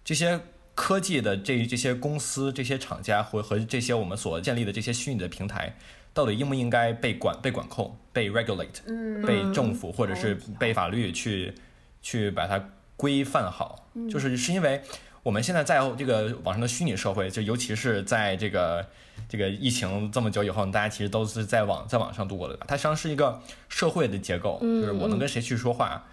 [0.05, 0.39] 这些
[0.73, 5.75] 科技的这这些公司、这些厂家和和这些我们所建立的这些虚拟的平台，
[6.13, 8.79] 到底应不应该被管、被管控、被 regulate？
[8.87, 11.53] 嗯被政府或者是被法律去
[12.01, 12.63] 去把它
[12.95, 14.81] 规范好，嗯就是是因为
[15.23, 18.85] 我们现在在这个网上的虚拟社会，就尤其是在这个
[19.29, 26.03] 这个疫情这么久以后，大家其实都是在网在网上度过的，它实际上是一个社会的结构，就是我能跟谁去说话，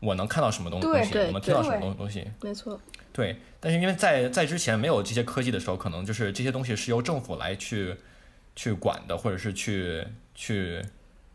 [0.00, 2.78] 我能看到什么东东西，我能听到什么东东西，没错。
[3.12, 7.96] 对，但是因为在在之前没有这些科技的时候，可能就是这些东西是由政府来去
[8.54, 10.84] 去管的，或者是去去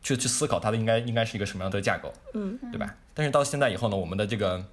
[0.02, 2.96] 去去思考它的应该应该是一个什么样的架构，嗯，对吧？
[3.14, 4.64] 但是到现在以后呢，我们的这个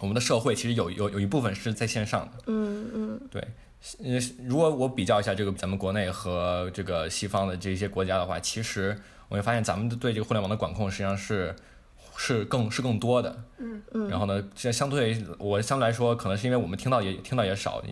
[0.00, 3.42] 我们的社会其实有有有一部分是在线上的，嗯嗯对。
[4.02, 11.54] 呃，如果我比较一下这个咱们国内和这个西方的这些国家的话，其实我会发现咱们对这个互联网的管控实际上是
[12.16, 13.44] 是更是更多的。
[13.58, 17.82] 嗯嗯然后呢，这相对我相对来说，可能是因为我们听到也听到也少，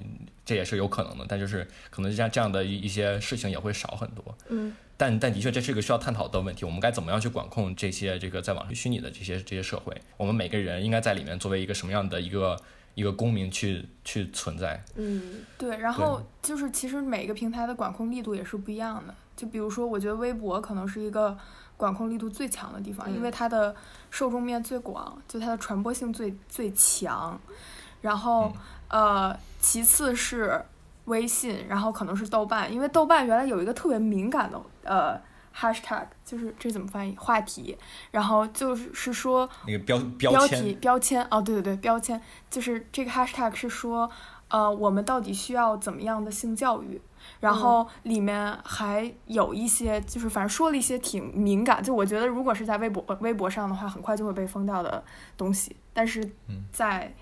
[0.45, 1.25] 这也是有可能的。
[1.29, 4.37] 但就是可能这样这样的一一些事情也会少很多。
[4.49, 9.93] 嗯但但的确这是一个需要探讨的问题，我们该怎么样去管控这些这个在网上虚拟的这些这些社会？
[10.17, 12.57] 我们每个人应该在里面作为一个什么样的一个
[12.95, 14.85] 一个公民去去存在？
[14.95, 19.13] 嗯对，然后就是其实每个平台的管控力度也是不一样的。
[19.37, 21.37] 就比如说，我觉得微博可能是一个
[21.77, 23.75] 管控力度最强的地方，因为它的
[24.11, 27.39] 受众面最广，就它的传播性最最强。
[28.01, 28.53] 然后
[28.89, 30.63] 呃，其次是
[31.07, 35.19] 微信，然后可能是豆瓣，因为豆瓣原来有一个特别敏感的呃
[35.57, 37.77] hashtag，就是这怎么翻译话题，
[38.11, 42.21] 然后就是是说那个标标标签题标签哦，对对对，标签
[42.51, 44.11] 就是这个 hashtag 是说，
[44.49, 47.01] 呃，我们到底需要怎么样的性教育？
[47.45, 55.05] 然后里面还有一些，就是反正说了一些挺敏感，就我觉得如果是在微博微博上的话，很快就会被封掉的
[55.37, 57.15] 东西，但是嗯在、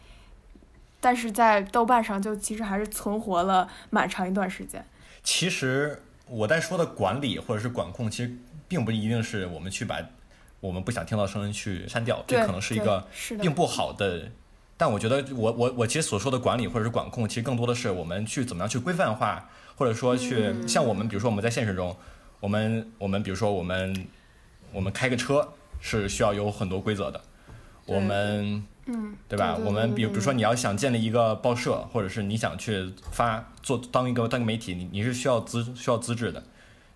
[1.01, 4.87] 但是在豆瓣上就其实还是存活了蛮长一段时间。
[5.25, 8.33] 其实我在说的管理或者是管控，其实
[8.69, 9.99] 并不一定是我们去把
[10.61, 13.05] 我们不想听到的声音去删掉，这可能是一个
[13.41, 14.31] 并不好的。
[14.77, 19.49] 但我觉得我我我其实所说的管理或者是管控，其实更多的是我们去怎么样去规范化，
[19.83, 21.97] 或者说去、嗯像我们，比如说我们在现实中，
[22.39, 24.07] 我们我们比如说我们
[24.73, 27.21] 我们开个车是需要有很多规则的，
[27.87, 29.57] 我们嗯，对吧？
[29.57, 36.41] 我们比如比如说你要想建立一个报社，或者是你想去发做当一个当一个媒体，你你是需要资需要资质的，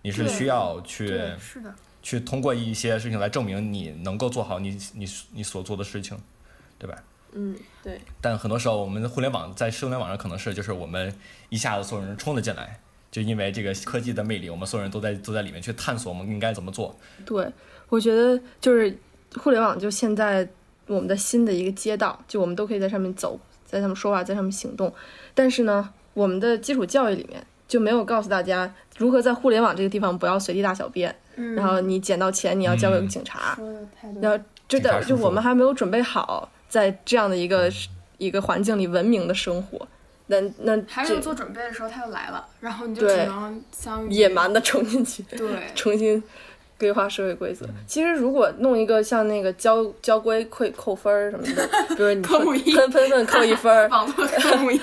[0.03, 1.07] 你是需要去，
[1.37, 6.17] 是的，去通过一些事情来证明你能够做好你你你所做的事情，
[6.79, 7.03] 对吧？
[7.33, 11.13] 嗯，对，但很多时候，我们的互联网在互联网上可能是就是我们
[11.49, 12.79] 一下子所有人冲了进来，
[13.11, 16.97] 就因为这个科技的魅力，我们所有人都在都在里面去探索我们应该怎么做。
[17.25, 17.47] 对，
[17.89, 18.97] 我觉得就是
[19.35, 20.47] 互联网就现在
[20.87, 24.93] 我们的新的一个街道，就我们都可以在上面走，在上面说话，在上面行动。
[25.33, 33.57] 但是呢，我们的基础教育里面就没有告诉大家如何在互联网这个地方不要随地大小便，嗯然后你捡到钱你要交给嗯警察，
[34.21, 37.71] 然后真的就我们还没有准备好在这样的一个
[38.17, 39.87] 一个环境里文明的生活。
[40.29, 45.23] 那那还没有做准备的时候，他就来了，然后你就只能相野蛮的冲进去。
[45.23, 46.21] 对， 重新
[46.77, 47.69] 规划社会规嗯则。
[47.87, 51.65] 其实如果弄一个像那个交交规会扣分儿什么的，
[51.95, 54.77] 比如你喷喷粪扣一分儿， 网络科目一，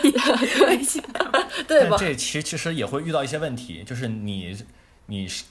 [1.69, 1.97] 对吧？
[1.99, 4.57] 这其实其实也会遇到一些问题，就是你
[5.07, 5.45] 你是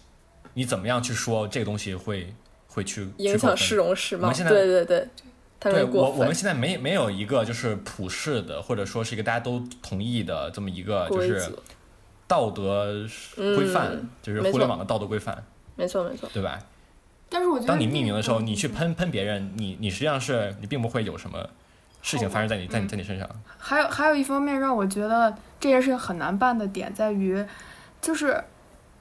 [0.55, 2.33] 你怎么样去说这个东西会
[2.67, 3.75] 会去影响市。
[3.75, 5.07] 容市貌，对对对，
[5.71, 6.35] 对我，易过分我们。
[6.35, 11.51] 现在没没有一个就是普世的，或者说是一个大家都同意的这么一个就是，
[12.27, 13.05] 道德
[13.35, 15.43] 规范，嗯就是互联网的道德规范，
[15.75, 16.59] 没错没错，对吧？
[17.29, 21.49] 但是我觉得当你这命名的时候，你去喷喷别人，你你实际上是你并不会有什么
[22.01, 23.27] 事情发生在你在你在你身上。
[23.57, 27.43] 还有还有一方面让我觉得这件事情很难办的点在于，
[28.01, 28.43] 就是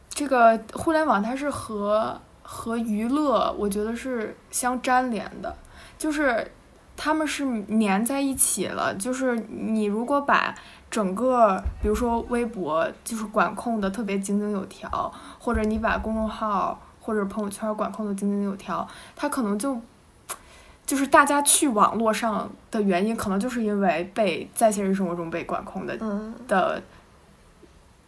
[0.09, 5.55] 这个互联网它是和和娱乐，我觉得是相粘连的，
[6.03, 6.51] 就是
[6.97, 8.93] 他们是粘在一起了。
[8.97, 10.53] 就是你如果把
[10.91, 18.85] 整个，比如说微博，就是管控的特别井井有条，或者你把公众号或者朋友圈管控的井井有条，
[19.15, 19.81] 它可能就
[20.85, 26.83] 就是大家去网络上的原因，可能就是因为被在现实生活中被管控的嗯，的，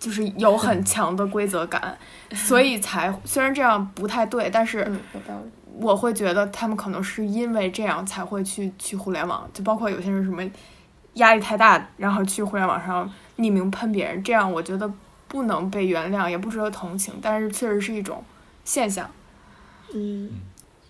[0.00, 1.96] 就是有很强的规则感，
[2.34, 5.50] 所以才虽然这样不太对，但是嗯，有道理。
[5.80, 10.42] 我会觉得他们可能是因为这样才会去去互联网，就包括有些人什么
[11.14, 14.90] 压力太大，然后去互联网上匿名喷别人，这样我觉得
[15.26, 18.22] 不能被原谅，也不值得同情，但是确实是一种
[18.64, 19.10] 现象，
[19.94, 20.30] 嗯，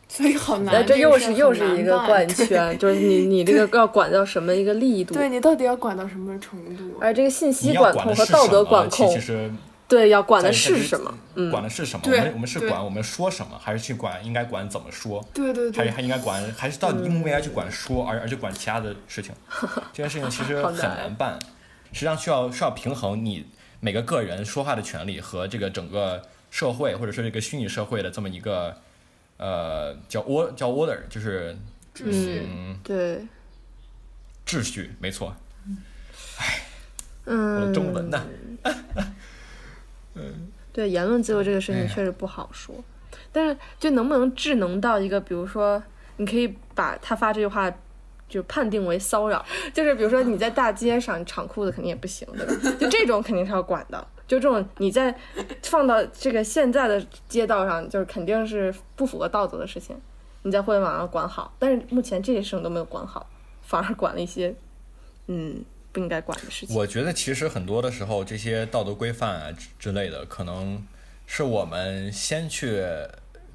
[0.09, 0.75] 所以好难。
[0.75, 6.99] 哎，这又是又是一个怪圈，就是你 你这个要管到什么一个力度，对你到底要管到什么程度？
[7.01, 8.47] 而这个信息管管控和道？
[8.49, 9.51] 德管控其，实
[9.87, 11.13] 对，要管的是什么？
[11.35, 12.03] 嗯，管的是什么？
[12.07, 15.23] 我们我们是管我们说什么，还是去管应该管怎么说？
[15.35, 19.35] 对对对，还还应该管，还是到底应不应该去管说，而而去管其他的事情？
[19.93, 21.39] 这件事情其实很难难办，
[21.93, 23.47] 实际上需要需要平衡你
[23.81, 28.75] 每个个人说话的权利和这个整个社会或者说这个虚拟社会的这么一个
[29.37, 31.55] 呃叫 or 叫 order，就是
[31.95, 32.43] 秩序。
[32.49, 33.27] 嗯对，
[34.47, 35.37] 秩序，没错。
[37.27, 38.23] 我嗯，的中文呢？
[40.73, 42.75] 对言论自由这个事情确实不好说，
[43.31, 45.83] 但是就能不能智能到一个，比如说，
[46.17, 47.73] 你可以把他发这句话
[48.29, 52.53] 就判定为骚扰，就是比如说你在大街上你敞裤子肯定也不行，对吧？
[52.81, 55.15] 就这种肯定是要管的，就这种你在
[55.63, 59.97] 放到这个现在的街道上，就是肯定是不符合道德的事情，
[60.43, 61.55] 你在互联网上管好。
[61.59, 63.29] 但是目前这些事情都没有管好，
[63.63, 64.53] 反而管了一些
[65.29, 65.65] 嗯
[65.95, 66.77] 不应该管的事情。
[66.77, 70.85] 我觉得其实很多的时候，这些道德规范啊之之类的，可能
[71.25, 72.85] 是我们先去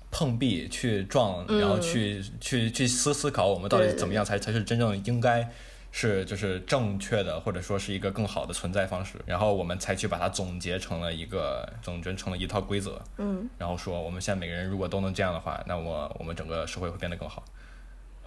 [0.10, 5.48] 碰壁、去撞，然后去去去思思考，我们到底怎么样才才是真正应该
[5.92, 17.44] 是就是正确的，或者说是一个更好的存在方式，然后我们才去把它总结成了一个总结成了一套规则，嗯，然后说我们现在每个人如果都能这样的话，那我我们整个社会会变得更好。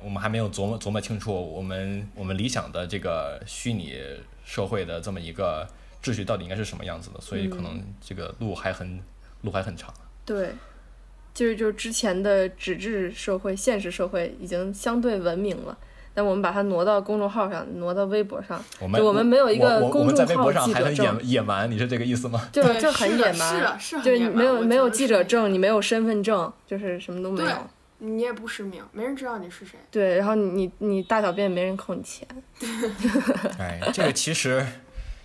[0.04, 3.94] 我们还没有琢磨琢磨清楚我们我们理想的这个虚拟
[4.44, 5.66] 社会的这么一个
[6.02, 9.00] 秩序到底应该是什么样子的，所以可能这个路还很
[9.42, 9.92] 路还很长。
[10.24, 10.50] 对，
[11.32, 15.76] 就是就是之前的纸质社会、现实社会已经相对文明了，
[16.12, 22.48] 但我们把它挪到公众号上，挪到微博上，我们就我们没有一个我我我公们在微众号博上还很记者证野野蛮，你是这个意思吗？
[22.52, 27.50] 就 就很野蛮，是的是很就是你没有没有记者证，你没有身份证，就是什么都没有。
[28.04, 29.78] 你也不实名，没人知道你是谁。
[29.88, 32.26] 对，然后你你你大小便没人扣你钱，
[33.60, 34.66] 哎，这个其实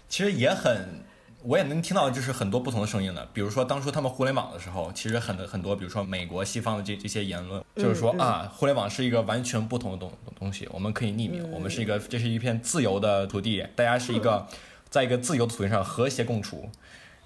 [0.08, 1.04] 其实也很，
[1.42, 3.28] 我也能听到就是很多不同的声音的。
[3.34, 14.46] 比如说当初他们互联网的时候，其实很多很多，比如说美国西方的这这些言论，就是说嗯啊，互联网是一个完全不同的东东西，我们可以匿名，我们是一个这是一片自由的土地，大家是一个
[14.88, 16.70] 在一个自由的土地上和谐共处。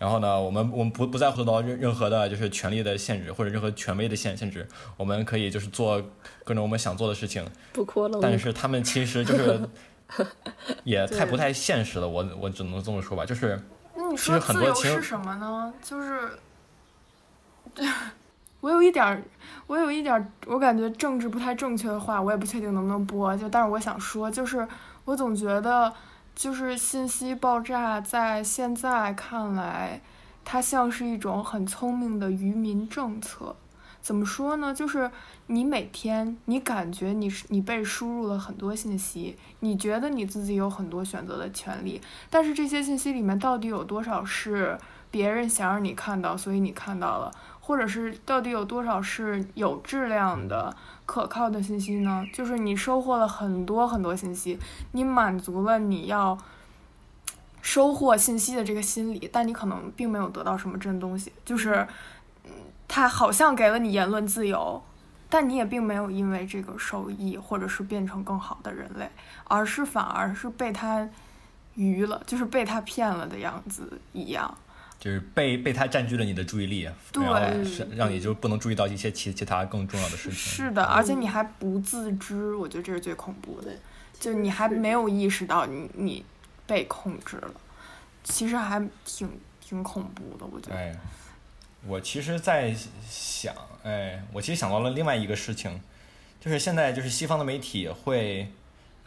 [0.02, 6.02] 然后呢，我们我们不不再受到任任何的就是权力的限制或者任何权威的限限制，我们可以就是做
[6.44, 7.46] 各种我们想做的事情。
[7.72, 8.18] 不哭了。
[8.20, 9.62] 但是他们其实就是
[10.84, 13.62] 也太不太现实了，我我只能这么说吧，就是
[13.96, 15.72] 那你其实说自由很多情是什么呢？
[15.84, 16.20] 就是，
[18.60, 19.22] 我有一点儿，
[19.68, 23.38] 我有一点儿，我感觉政治不太正确的话，我也不确定能不能播。
[23.38, 24.68] 就但是我想说，就是
[25.06, 25.94] 我总觉得，
[26.36, 30.02] 就是信息爆炸，在现在看来，
[30.44, 33.56] 它像是一种很聪明的愚民政策。
[34.02, 34.74] 怎么说呢？
[34.74, 35.12] 就是
[35.46, 44.76] 你每天，你感觉你你被输入了很多信息，你觉得你自己有很多选择的权利，但是这些信息里面到底有多少是
[45.12, 47.32] 别人想让你看到，所以你看到了，
[47.72, 52.28] 或者是到底有多少是有质量的、可靠的信息呢？
[52.34, 54.60] 就是你收获了很多很多信息，
[54.92, 56.38] 你满足了你要
[57.62, 61.88] 收获信息的这个心理，但你可能并没有得到什么真东西，就是，
[62.44, 62.52] 嗯，
[62.90, 64.84] 他好像给了你言论自由。
[65.30, 69.10] 但你也并没有因为这个受益，或者是变成更好的人类，
[69.46, 71.08] 而是反而是被他
[71.76, 74.54] 愚了，就是被他骗了的样子一样。
[75.02, 80.38] 就是被被他占据了你的注意力，对然后是让你就不能注意到一些其其他更重要的事情。
[80.38, 83.72] 是的，而且你还不自知，我觉得这是最恐怖的。
[84.20, 86.24] 就你还没有意识到你你
[86.68, 87.52] 被控制了，
[88.24, 89.28] 其实还挺
[89.60, 90.76] 挺恐怖的，我觉得。
[90.76, 90.96] 哎，
[91.88, 92.72] 我其实在
[93.10, 93.52] 想，
[93.84, 95.82] 哎，我其实想到了另外一个事情，
[96.40, 98.52] 就是现在就是西方的媒体会，就是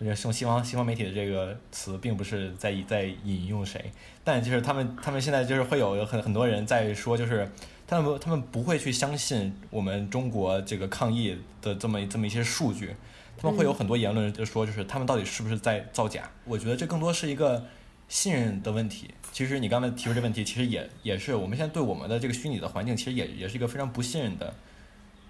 [0.00, 3.92] 用西方西方媒体的这个词，并不是在在引用谁，
[4.24, 7.48] 但就是他们他们现在就是会有有很很多人在说，就是
[7.86, 12.94] 他们他们不会去相信我们中国这个抗疫的这么这么一些数据，
[13.36, 16.28] 他们会有很多言论就说，就是他们到底是不是在造假？
[16.44, 17.64] 我觉得这更多是一个
[18.08, 19.14] 信任的问题。
[19.32, 24.54] 其实你刚才提出这问题，其实也也是我们现在对我们的这个虚拟的环境，其实也也是一个非常不信任的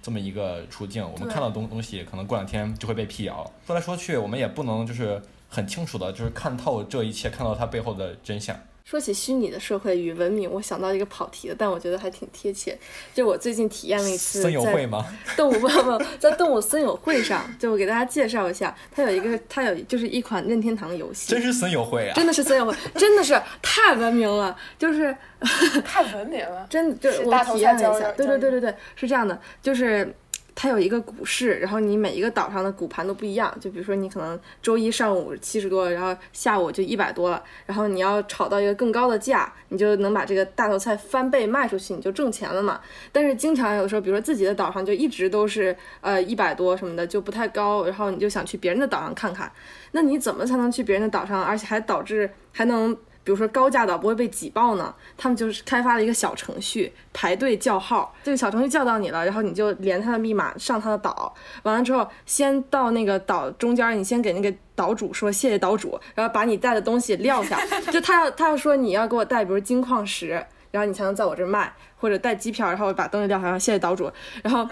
[0.04, 1.02] 这么一个处境。
[1.02, 3.50] 我们看到东东西，可能过两天就会被辟谣。
[3.66, 8.54] 说来说去，我们也不能就是很清楚的，就是看透这一切，看到它背后的真相。
[8.84, 12.78] 说起虚拟的社会与文明，我想到一个跑题的，但我觉得还挺贴切。
[13.14, 15.06] 就我最近体验了一次森友在会吗？
[15.38, 22.12] 动物不不，在动物森友会上，就我给大家介绍一下，它有一个，它有就是一款任天堂的游戏，真是森友会啊！
[22.14, 25.16] 真的是森友会，真的是太文明了，就是
[25.82, 26.66] 太文明了。
[26.68, 30.14] 真的，就是我体验了一下，对对对对对，是这样的，就是
[30.54, 42.80] 它有一个股市，然后你每一个岛上的股盘都不一样，就比如说你可能周一上午七十多，然后下午就一百多了，然后你要炒到一个更高的价，你就能把这个大头菜翻倍卖出去，你就挣钱了嘛。
[43.10, 49.50] 但是经常有的时候，比如说自己的岛上就一直都是呃一百多什么的，就不太高，然后你就想去别人的岛上看看，
[49.92, 52.96] 那你怎么才能去别人的岛上，而且还导致还能？
[53.24, 58.14] 比如说高价岛不会被挤爆呢，他们就是开发了一个小程序，排队叫号。
[58.22, 67.58] 这个小程序叫到你了，然后你就连他的密码上他的岛，完了之后先到那个岛中间，你先给那个岛主说谢谢岛主，然后把你带的东西撂下。
[67.90, 70.28] 就他要他要说你要给我带，比如金矿石，
[70.70, 74.12] 然后你才能在我这儿卖，或者带机票，然后把东西撂下，然后谢谢岛主，
[74.42, 74.68] 然后。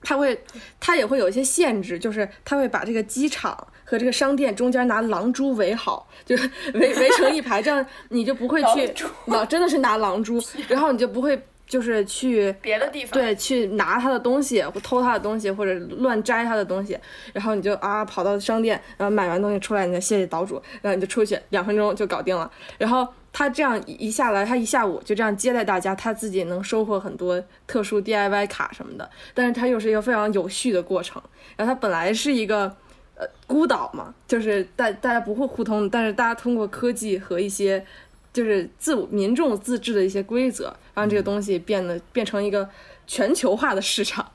[0.00, 0.40] 他会，
[0.78, 8.92] 他也会有一些限制，就是他会把这个机场和这个商店中间拿狼蛛围好，就是围 围成一排，这样你就不会去
[9.28, 16.98] 老真的是拿狼蛛，然后你就不会就是去别的地方，对，去拿他的东西，或偷他的东西，或者乱摘他的东西，
[17.32, 22.50] 然后你就啊跑到商店，然后买完东西出来，你再谢谢岛主，然后你就出去，两分钟就搞定了。
[22.76, 31.22] 然后他这样一下来，他一下午就这样接待大家，他自己能收获很多特殊 DIY 卡什么的，但是他又是一个非常有序的过程。
[31.56, 32.74] 然后他本来是一个
[33.18, 37.84] 呃孤岛嘛，就是大大家不会互通，但是大家通过科技和一些。
[38.30, 42.68] 就是自民众自治的一些规则，让这个东西变得变成一个
[43.04, 44.30] 全球化的市场，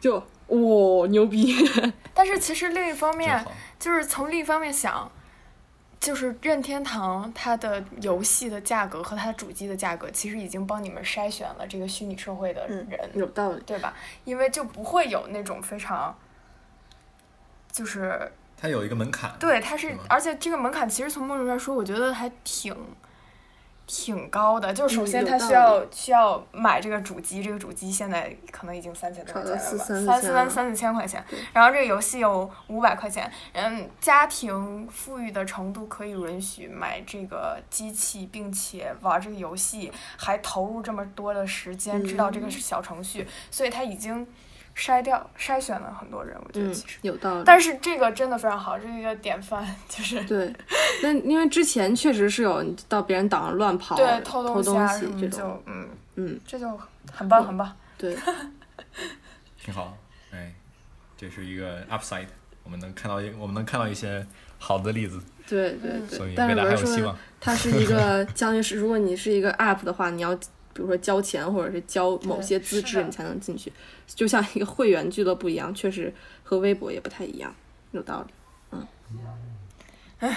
[0.00, 0.16] 就
[0.48, 1.54] 哇牛逼！
[2.12, 3.44] 但是其实另一方面，
[3.78, 5.08] 就是从另一方面想，
[6.00, 13.94] 就是任天堂它的游戏的价格和它的主机的价格，其实已经帮你们筛选了这个虚拟社会的人，有道理，对吧？
[14.24, 16.16] 因为就不会有那种非常，
[17.76, 22.74] 就是它有一个门槛，对，它是，而且这个门槛其实从某种意义上说，我觉得还挺。
[23.88, 31.24] 挺高的，就是首先它需要需要买这个主机，这个主机现在可能已经三千多块钱了吧，三三三四千块钱。
[31.52, 44.26] 然后这个游戏有五百块钱，嗯，家庭富裕的程度可以允许买这个机器，并且玩这个游戏，还投入这么多的时间，知道这个是小程序，所以它已经。
[44.76, 47.42] 筛掉筛选了很多人，我觉得其实有道理。
[47.46, 50.54] 但是这个真的非常好，这是一个典范，就是对。
[51.02, 56.78] 那因为之前确实是有到别人岛上乱跑，对偷东西啊什么，就嗯嗯，这就
[57.10, 57.74] 很棒很棒。
[57.96, 58.14] 对，
[59.58, 59.96] 挺好。
[60.30, 60.52] 哎，
[61.16, 62.26] 这是一个 upside，
[62.62, 64.26] 我们能看到一我们能看到一些
[64.58, 65.18] 好的例子。
[65.48, 66.18] 对对对。
[66.18, 67.16] 所以未来还有希望。
[67.40, 70.38] 它是一个 相当于是，如果你是一个 app 的话，你要。
[70.76, 73.72] 比如说交钱，或者是交某些资质，你才能进去，
[74.06, 76.12] 就像一个会员俱乐部一样，确实
[76.44, 77.54] 和微博也不太一样，
[77.92, 78.34] 有道理。
[78.72, 78.86] 嗯，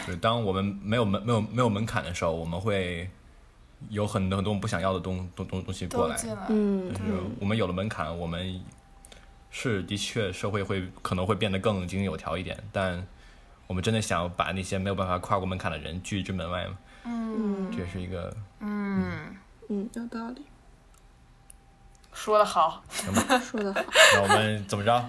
[0.06, 3.10] 对，当我们没有门、没有没有门槛的时候，我们会
[3.90, 6.16] 有很多很多不想要的东东东东西过来。
[6.48, 8.62] 嗯，就是我们有了门槛，我们
[9.52, 13.06] 是的确社会会可能会变得更井井有条一点，但
[13.68, 16.78] 我们真的想把那些没有办法跨过门槛的人拒之门外吗？
[17.06, 19.02] 嗯，这是一个嗯。
[19.02, 19.36] 嗯，
[19.70, 20.42] 有道理，
[22.12, 23.82] 说的好， 说的好。
[24.16, 25.06] 那我们怎么着，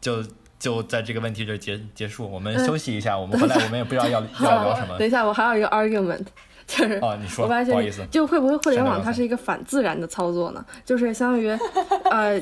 [0.00, 0.24] 就
[0.58, 4.96] 就在这个问题这结结束，我们休息一下，我们回来我们也不知道要 要聊什么。
[4.98, 6.26] 等一下，我还有一个 argument。
[6.66, 10.64] 就是啊，你说我发现，就会不会互联网它是一个反自然的操作呢？
[10.84, 11.48] 就是相当于，
[12.10, 12.40] 呃，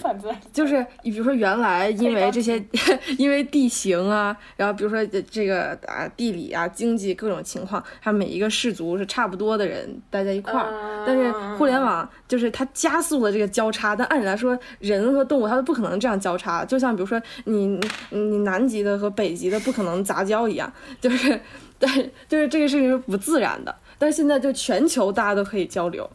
[0.53, 2.63] 就是你比如说原来因为这些，
[3.19, 10.73] 因为地形啊，然后比如说这个啊地理啊经济各种情况，它每一个氏族是差不多的人待在一块儿。
[11.07, 16.65] 但是互联网就是它加速了这个交叉，但按理来说人和动物它都不可能这样交叉。
[16.65, 17.79] 就像比如说你
[18.11, 21.39] 你南极的和北极的不可能杂交一样，就是
[21.81, 21.89] 对，
[22.29, 23.75] 就是这个事情是不自然的。
[24.03, 26.11] 但是现在就全球大家都可以交流，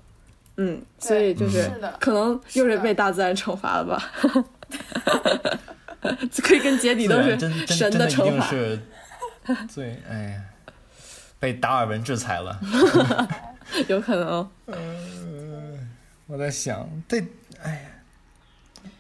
[0.58, 1.72] 嗯，所以就是
[2.02, 4.12] 可能又是被大自然惩罚了吧？
[6.44, 10.44] 可以跟杰底都是神的惩罚， 最，哎呀，
[11.40, 12.60] 被达尔文制裁了，
[13.88, 14.50] 有可能。
[14.66, 15.90] 嗯，
[16.28, 17.24] 我在想，这，
[17.64, 17.72] 哎
[18.84, 18.92] 呀，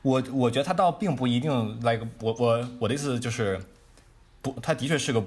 [0.00, 3.60] 我我觉得他倒并不一定，like 我我我的意思就是。
[4.42, 5.24] 不，它的确是个，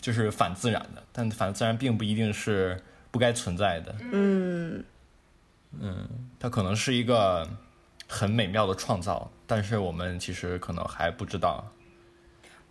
[0.00, 2.78] 就是反自然的，但反自然并不一定是
[3.10, 3.94] 不该存在的。
[4.12, 4.84] 嗯，
[5.78, 6.08] 嗯，
[6.38, 7.48] 它可能是一个
[8.08, 11.64] 很美妙的创造，但是我们其实可能还不知道，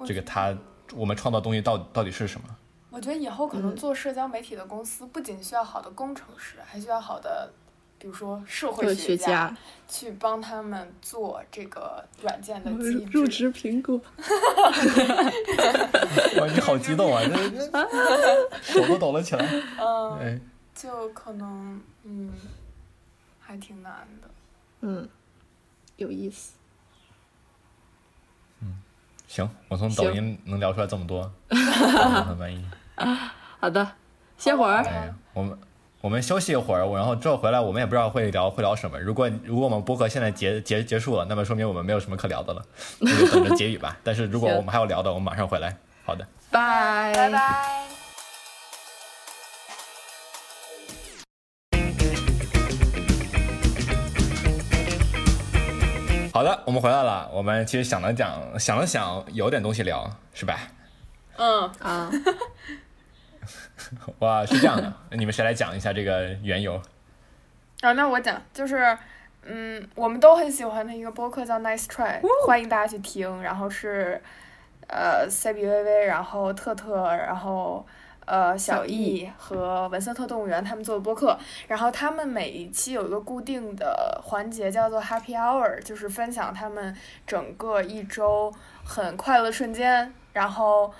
[0.05, 0.55] 这个它
[0.93, 2.47] 我们创造东西到到底是什么。
[2.89, 7.51] 我觉得以后可能做社交媒体的公司，不仅需要好的工程师，还需要好的。
[8.05, 9.51] 比如说社会学家
[9.87, 13.99] 去帮他们做这个软件的机制，入职苹果。
[16.39, 17.19] 哇，你好激动啊！
[18.61, 19.43] 手都抖了起来。
[19.79, 20.39] 嗯，
[20.75, 22.31] 就可能嗯，
[23.39, 24.29] 还挺难的。
[24.81, 25.09] 嗯，
[25.95, 26.53] 有意思。
[28.61, 28.77] 嗯，
[29.27, 32.63] 行，我从抖音能聊出来这么多， 很满意。
[33.59, 33.93] 好的，
[34.37, 35.11] 歇会儿。
[35.33, 35.57] 我们。
[36.05, 38.99] 我们休息一会儿，然后之后回来，我们也不知道会聊会聊什么。
[38.99, 42.61] 如果如果我们播客现在结结结束了，那么说明我们没有什么可聊的了，
[43.01, 43.97] 就等着结语吧。
[44.03, 45.75] 但是如果我们还要聊的，我们马上回来。
[46.03, 47.87] 好的，拜拜拜。
[56.31, 57.27] 好的，我们回来了。
[57.33, 60.59] 我们其实想了讲，想了想，有点东西聊，是吧？
[61.37, 62.11] 嗯 啊。
[64.19, 66.81] 哇，是这样的， 你们谁来讲一下这个缘由？
[67.81, 68.97] 啊，那我讲，就是，
[69.43, 73.43] 嗯，我们都很喜欢的一个播客叫 Nice Try，欢迎大家去听。
[73.43, 74.19] 然后是，
[74.87, 77.85] 呃，C B V V，然后特特，然后
[78.25, 81.37] 呃小小易易和文森特动物园他们做的播客，
[81.67, 86.95] 然后他们每一期有一个固定的环节叫做 Happy Hour，就是分享他们
[87.27, 88.51] 整个一周
[88.83, 90.91] 很快乐的瞬间，然后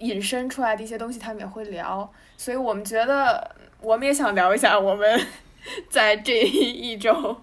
[0.00, 2.10] 引申出来的一些东西，他们也会聊。
[2.36, 5.26] 所以我们觉得，我们也想聊一下我们
[5.90, 7.36] 在这一周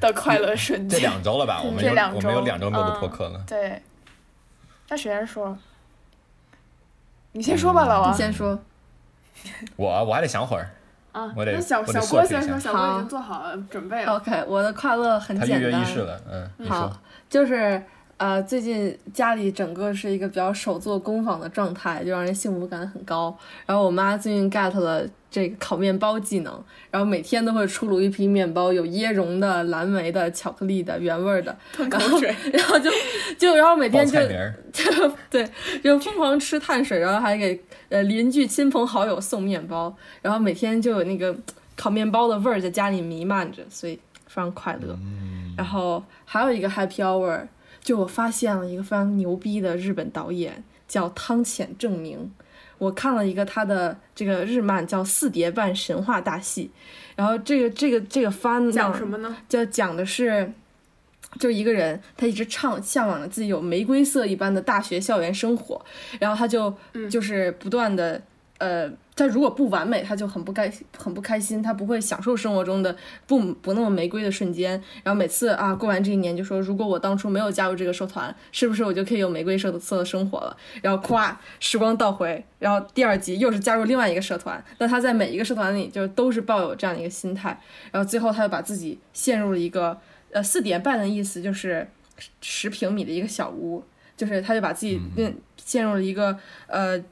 [0.00, 1.06] 的快乐瞬间这。
[1.06, 1.60] 两周了吧？
[1.64, 3.42] 我们有这两周我们有两周没有录嗯播客了。
[3.46, 3.82] 对，
[4.88, 5.56] 那谁先说？
[7.32, 8.12] 你先说吧，老王。
[8.12, 8.58] 你先说。
[9.74, 10.70] 我我还得想会儿，
[11.10, 14.12] 啊，我得那小小郭先说，小郭已经做好了准备了。
[14.16, 15.60] OK，我的快乐很简单。
[15.60, 16.20] 跃跃欲试了。
[16.30, 17.82] 嗯，你说好，就是
[18.22, 23.36] 呃，最近家里整个是一个比较手做工坊的状态，就让人幸福感很高。
[23.66, 26.62] 然后我妈最近 get 了这个烤面包技能，
[26.92, 32.32] 然后每天都会出炉一批面包，有椰蓉的、蓝莓的、巧克力的、原味儿的， 吞口水。
[32.54, 32.88] 然后就
[33.36, 34.20] 就然后每天就
[35.28, 35.44] 对，
[35.82, 41.34] 就疯狂吃碳水，然后还给呃邻居、亲朋好友送面包，然后每天就有那个
[41.74, 43.96] 烤面包的味儿在家里弥漫着，所以
[44.28, 44.96] 非常快乐。
[45.56, 47.40] 然后还有一个 happy hour，
[47.82, 52.32] 就我发现了一个非常牛逼的日本导演，叫汤浅正明。
[52.78, 56.70] 我看了一个他的这个日漫叫《四叠半神话大戏》，
[57.16, 59.36] 然后这个这个这个番呢讲什么呢？
[59.48, 60.52] 就讲的是，
[61.38, 65.84] 就一个人，他一直唱向往着自己有玫瑰色一般的大学校园生活，
[66.18, 66.74] 然后他就
[67.10, 68.22] 就是不断的。
[68.62, 72.96] 呃，他如果不完美，他就很不开很不开心，他不会享受生活中的
[73.26, 74.80] 不不那么玫瑰的瞬间。
[75.02, 80.56] 然后每次啊，过完这一年就说，如果我当初没有加入这个社团，是不是我就可以有玫瑰色的色的生活了？
[80.80, 87.60] 然后咵，时光倒回，然后第二集又是加入另外一个社团，那他在每一个社团里就都是抱有这样的一个心态，
[87.90, 89.98] 然后最后他就把自己陷入了一个
[90.30, 91.88] 呃四点半的意思就是
[92.40, 93.82] 十平米的一个小屋，
[94.16, 96.38] 就是他就把自己嗯陷入了一个
[96.68, 97.02] 呃，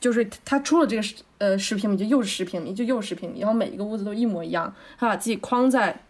[0.00, 6.00] 就是他出了这个十呃十平米就又是十平米就又是十平米，然后每一个屋子都一模一样，他把自己框在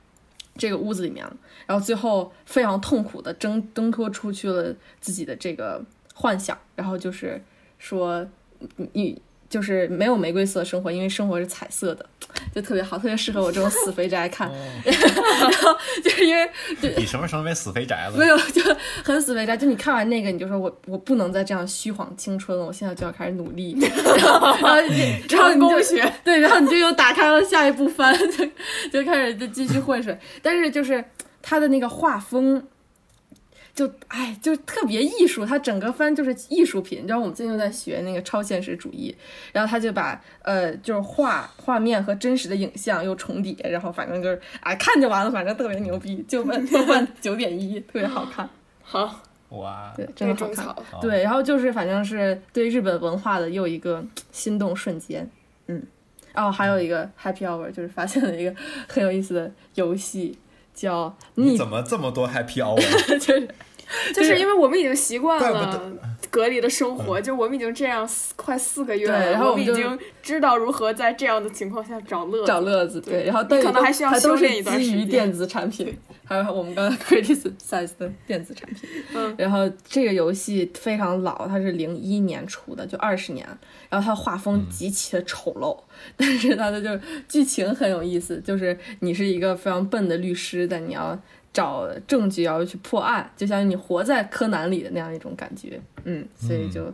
[0.57, 1.27] 这个屋子里面，
[1.67, 5.85] 然后最后非常痛苦的挣挣脱出去了自己的这个
[6.15, 7.43] 幻想，然后就是
[7.79, 8.27] 说
[8.93, 9.21] 你
[9.51, 12.07] 就是没有玫瑰色生活，因为生活是彩色的，
[12.55, 14.49] 就特别好，特别适合我这种死肥宅 看。
[14.87, 16.49] 然后就是因为
[16.97, 18.17] 你什么时候没死肥宅了？
[18.17, 18.63] 没有就
[19.05, 23.77] 很死肥宅，就你看完那个你就说我我不能再这样虚晃青春了，我现在就要开始努力，
[24.19, 26.11] 然后然后你然后你就学。
[26.23, 28.47] 对，然后你就又打开了下一部番，就
[28.93, 30.17] 就开始就继续混水。
[30.41, 31.05] 但是就是
[31.43, 32.63] 他的那个画风，
[33.75, 36.99] 就哎，就特别艺术，它整个番就是艺术品。
[36.99, 39.15] 你知道我们最近又在学那个超现实主义，
[39.53, 48.49] 然后他就把呃就是画画面和真实的影像又重叠，然后反正就是哎看就完了，反正特别牛逼，就问豆瓣 九点一，特别好看，
[48.83, 51.01] 好，哇，对，真的好看。
[51.01, 55.29] 对，然后就是反正是对日本文化的又一个心动瞬间，
[55.69, 55.83] 嗯，
[56.33, 58.55] 然后还有一个 happy hour，就是发现了一个
[58.89, 60.39] 很有意思的游戏，
[60.75, 62.77] 叫逆，你怎么这么多 happy hour？
[63.19, 63.49] 就是
[64.15, 65.93] 就是因为我们已经习惯了
[66.31, 72.47] 隔离的生活，就我们已经这样四快四个月了，然后我们已经知道如何在这样的情况下找乐子。
[72.47, 75.09] 找乐子，对，然后但可能还需要都是修炼一段基于时间。
[75.09, 83.45] 电子产品，还有我们刚才 criticize 的电子产品，嗯，然后这个游戏非常老，它是零一年出的，就二十年，
[83.89, 85.77] 然后它画风极其的丑陋，
[86.17, 91.21] 但是它的就是剧情很有意思，就是你是一个非常笨的律师，但你要
[91.53, 96.85] 找证据，然后去破案，就像你活在柯南里的那样一种感觉，嗯，所以就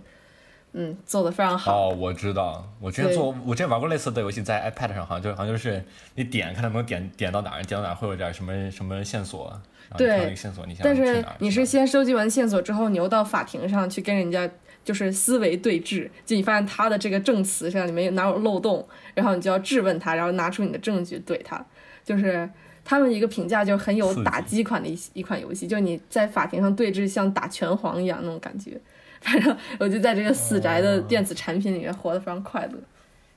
[0.72, 0.96] 嗯。
[1.07, 5.82] 做的非常好，哦，我知道，我之前做，我之前玩过类似的游戏，在 iPad 上，好像就好像就是
[6.14, 9.48] 你点看能不能点点到哪儿，点到哪儿会有点什么什么线索，
[9.88, 14.48] 然后看到一个线索，你想但是你是先收集完线索之后，你又到法庭上去跟人家
[14.84, 21.64] 就是思维对峙，就你发现他的这个证词上里面有哪有漏洞，然后你就要质问他，然后拿出你的证据怼他，
[22.04, 22.48] 就是。
[22.87, 28.80] 他们一个评价就很有打击款的一一款游戏，就你在法庭上对峙像打拳皇一样那种感觉。
[29.20, 32.78] 反正我就在这个死宅的电子产品里面活得非常快乐，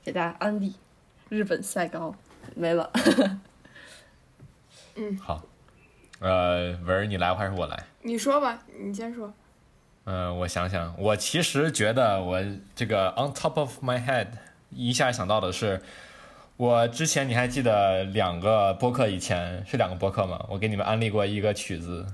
[0.04, 0.72] 给大家安利
[1.28, 2.14] 日本赛高
[2.54, 2.88] 没了。
[4.94, 5.42] 嗯好，
[6.20, 7.84] 呃，文儿你来还是我来？
[8.02, 9.32] 你说吧，你先说。
[10.04, 12.40] 嗯、我想想，我其实觉得我
[12.74, 14.26] 这个 on top of my head
[14.70, 15.80] 一下想到的是，
[16.60, 20.38] 我之前你还记得两个播客以前是两个播客吗？
[20.46, 22.04] 我给你们安利过一个曲子，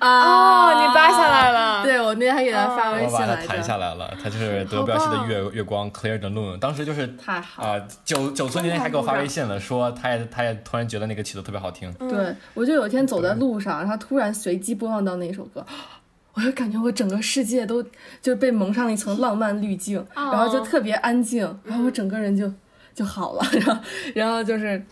[0.00, 1.84] 啊哦，你扒下来了。
[1.84, 3.36] 对我那天还给他发微信来着。
[3.36, 7.62] 把它弹下来了，它就是德彪西的月月光 Clear the Moon，当时就是太好。
[7.62, 15.64] 了啊，九九村年还给我发微信了，说他也他也突然觉得那个曲子特别好听，对，我就有一天走在路上，然后突然随机播放到那首歌，
[16.34, 17.80] 我就感觉我整个世界都
[18.20, 22.52] 就被蒙上了一层浪漫滤镜，然后就特别安静，然后我整个人就
[22.94, 23.82] 就好了，然后
[24.14, 24.82] 然后就是，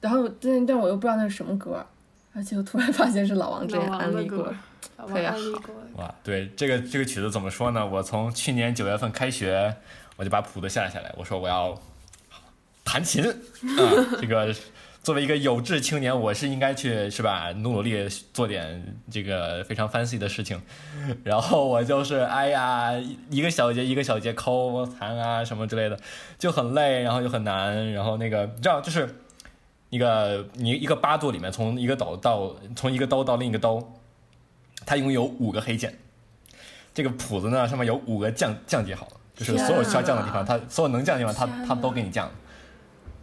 [0.00, 1.84] 然后但但我又不知道那是什么歌，
[2.32, 4.54] 而且我突然发现是老王之前老王的歌安利过，
[4.96, 5.36] 老特别好
[5.96, 7.84] 哇，对这个这个曲子怎么说呢？
[7.84, 9.74] 我从去年九月份开学，
[10.16, 11.76] 我就把谱子下下来，我说我要
[12.84, 13.34] 弹琴啊，
[14.20, 14.54] 这个
[15.02, 20.60] 作为一个有志青年，我是应该去是吧，努努力做点这个非常 fancy 的事情。
[21.24, 22.92] 然后我就是 哎呀，
[23.30, 25.98] 一个小节一个小节抠弹啊什么之类的，
[26.38, 27.92] 就很累，然后就很难。
[27.92, 29.08] 然后那个你知道就是。
[29.92, 33.92] 一个你一个八度里面，从一个哆到从一个哆到另一个哆，
[34.86, 35.98] 它一共有五个黑键。
[36.94, 42.30] 这个谱子呢，上面有五个降降级号，就是所有需要降的地方，它所有能降的地方，它它都给你降。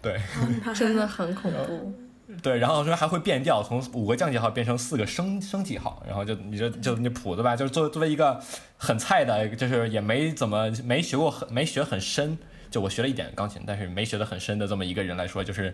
[0.02, 0.20] 对
[0.76, 1.94] 真的很恐怖。
[2.44, 8.40] 对，然后说还会变调，从五个降记号变成四个升升记号，然后就你就就你谱子吧，就是作作为一个
[8.78, 12.38] 很菜的，就是也没怎么没学过很没学很深。
[12.70, 15.74] 就我学了一点钢琴，但是没学得很深的这么一个人来说，就是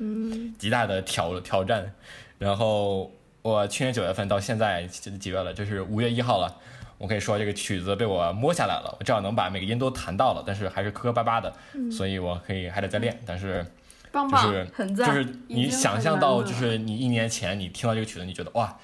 [0.60, 1.92] 极大的挑挑战。
[2.38, 3.12] 然后
[3.42, 5.52] 我去年九月份到现在几几月了？
[5.52, 6.56] 就是五月一号了。
[7.00, 11.52] 我可以说这个曲子被我摸下来了，我至少能把每个音都弹到了，但是还是磕磕巴巴的，
[11.92, 13.20] 所以我可以还得再练。
[13.26, 13.66] 但是
[14.14, 18.78] 就是很赞就是你想象到，就是你一年前你听到这个曲子，你觉得哇，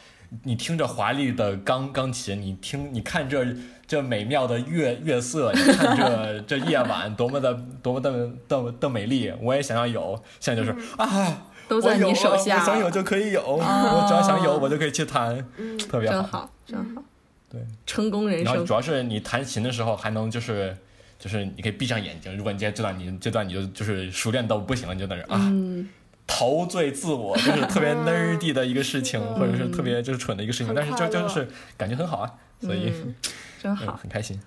[0.43, 3.45] 你听着华丽的钢钢琴，你听你看这
[3.86, 7.53] 这美妙的月月色，你看这 这夜晚多么的
[7.84, 10.19] 多么的的的美丽，我也想要有。
[10.39, 15.45] 现在就是、啊，都在你手下想有就可以有，我只要想有，我就可以去弹，
[15.88, 16.09] 特别。
[16.09, 17.03] 好，真好。
[17.51, 18.73] 对，成功人生然后主。
[18.73, 20.75] 要是你弹琴的时候还能就是。
[21.20, 25.89] 就是你可以闭上眼睛，如果你这这段你这段你就就是熟练到不行了，你就在那啊，嗯，
[26.26, 31.45] 陶醉自我，就是特别 nerdy 的一个事情， 或者是特别就是蠢的一个事情，很但是就就是
[31.76, 33.15] 感觉很好啊，所以嗯
[33.61, 34.39] 真嗯好，很开心。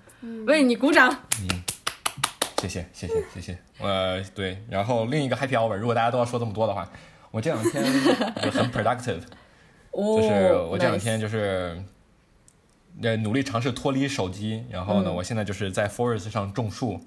[0.47, 1.15] 为你鼓掌。
[1.41, 1.63] 嗯，
[2.59, 3.57] 谢谢谢谢谢谢。
[3.79, 6.89] 呃，对，然后另一个 happy hour，如果大家都要说这么多的话，
[7.29, 7.83] 我这两天
[8.41, 9.19] 就很 productive，
[9.91, 11.79] 哦，就是我这两天就是。
[13.01, 16.99] 呃，努力尝试脱离手机，然后呢，嗯我现在就是在 Forest 上种树，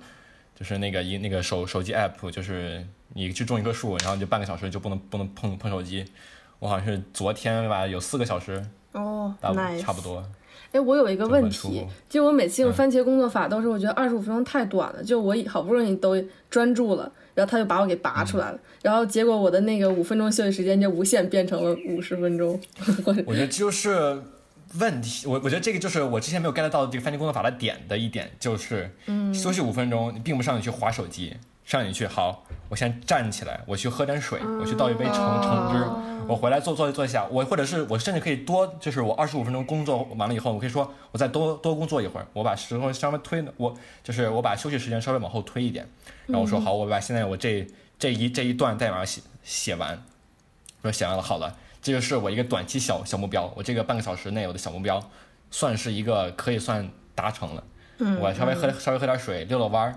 [0.54, 2.84] 就是那个一那个手手机 app，就是
[3.14, 6.04] 你去种一棵树，然后你就半个小时就不能不能碰碰手机。
[6.58, 10.24] 我好像是昨天吧，有四个小时，哦大不，nice，差不多。
[10.72, 16.16] 哎，我有一个问题就我每次用嗯番茄工作法都是我觉得二十五分钟太短了，就我好不容易都
[16.50, 22.58] 专注了，然后他就把我给拔出嗯来了，然后结果我的那个五分钟休息时间就无限变成了五十分钟。
[23.26, 24.20] 我觉得就是
[24.78, 28.94] 问题，我我觉得这个就是我之前没有 get 到这个番茄工作法的点的一点，就是
[29.34, 35.84] 休息五分钟，你并不是让你去划手机，是让你去好，我先站起来，我去喝点水，我去倒一杯橙橙汁，
[36.28, 45.88] 我回来坐坐坐一下，我或者是我甚至可以多，就是我二十五分钟工作完了以后，我可以说我再多多工作一会儿，我把时候稍微推，我就是我把休息时间稍微往后推一点，
[46.26, 47.66] 然后我说好，我把现在我这
[47.98, 50.02] 这一这一段代码写写完，
[50.82, 51.56] 说写完了，好了。
[51.86, 55.00] 这个是我一个短期小小目标，我这个半个小时内我的小目标，
[55.52, 57.62] 算是一个可以算达成了。
[57.98, 59.94] 嗯我稍微喝稍微喝点水，溜溜弯儿，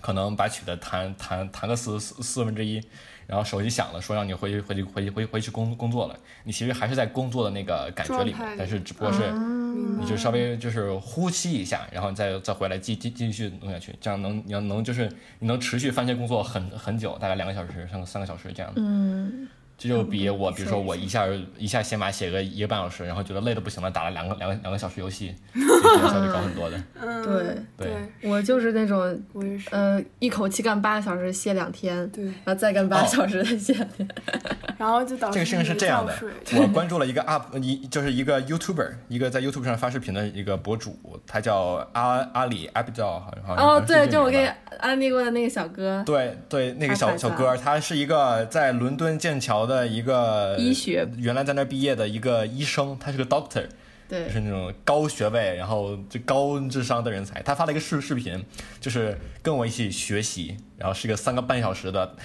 [0.00, 2.80] 可能把曲子弹弹弹个四四四分之一，
[3.26, 18.72] 然后手机响了，说让你回去回去回去回回去工工作了，你其实还是在工作的那个感觉里面但是只不过是你就稍微就是呼吸一下，然后再再回来继继继续弄下去，这样能你要能就是你能持续番茄工作很很久，大概两个小时、三个三个小时这样。
[18.76, 19.48] 嗯，
[19.80, 21.26] 这就比我，比如说我一下
[21.56, 26.78] 一下写码写个一个半小时，然后觉得累的不行了，打了两个两个两个小时游戏， 这个效率高很多的。
[27.00, 27.86] 嗯，对。
[27.86, 34.06] 对，我就是那种我也是，呃一口气干八个小时歇两天，对，然后再干八个小时再歇两天。
[34.76, 36.14] 然后就导致这个事情是这样的
[36.56, 53.64] 我关注了一个 up 一就是一个 YouTuber，一个在 YouTube 上发视频的一个博主，他叫阿阿里 Abdul，好像好像哦，对，就我给你安利过的那个小哥，对对，那个小小哥，他是一个在伦敦剑桥的一个医学原来在那儿毕业的一个医生，他是个 doctor，
[54.08, 57.40] 对就是那种高学位，然后就高智商的人才。
[57.42, 58.44] 他发了一个视视频，
[58.80, 62.16] 就是跟我一起学习，然后是个三个半小时的，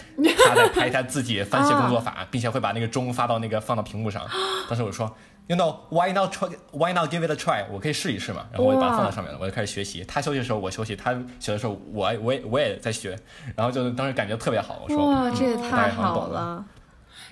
[0.46, 4.28] 他在拍他自己番茄工作法，并且会把那个钟发到那个放到屏幕上。
[4.68, 5.16] 当时我说。
[5.48, 6.50] You know why not try?
[6.72, 7.64] Why not give it a try?
[7.72, 8.48] 我可以试一试嘛。
[8.52, 10.04] 然后我就把它放在上面了，我就开始学习。
[10.04, 13.16] 他休息的时候我休息，他学的时候我我也我也在学。
[13.56, 14.82] 然后就当时感觉特别好。
[14.84, 16.66] 我说哇，这也太好了。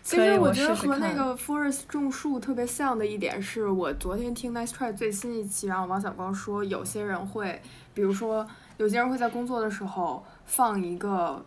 [0.03, 7.61] 其可以我实我觉得和那个 Forest 种树特别像的一点是，我昨天听 Nice Try 最新一期，然后王小光说，有些人会，
[7.93, 8.45] 比如说
[8.77, 11.43] 有些人会在工作的时候放一个，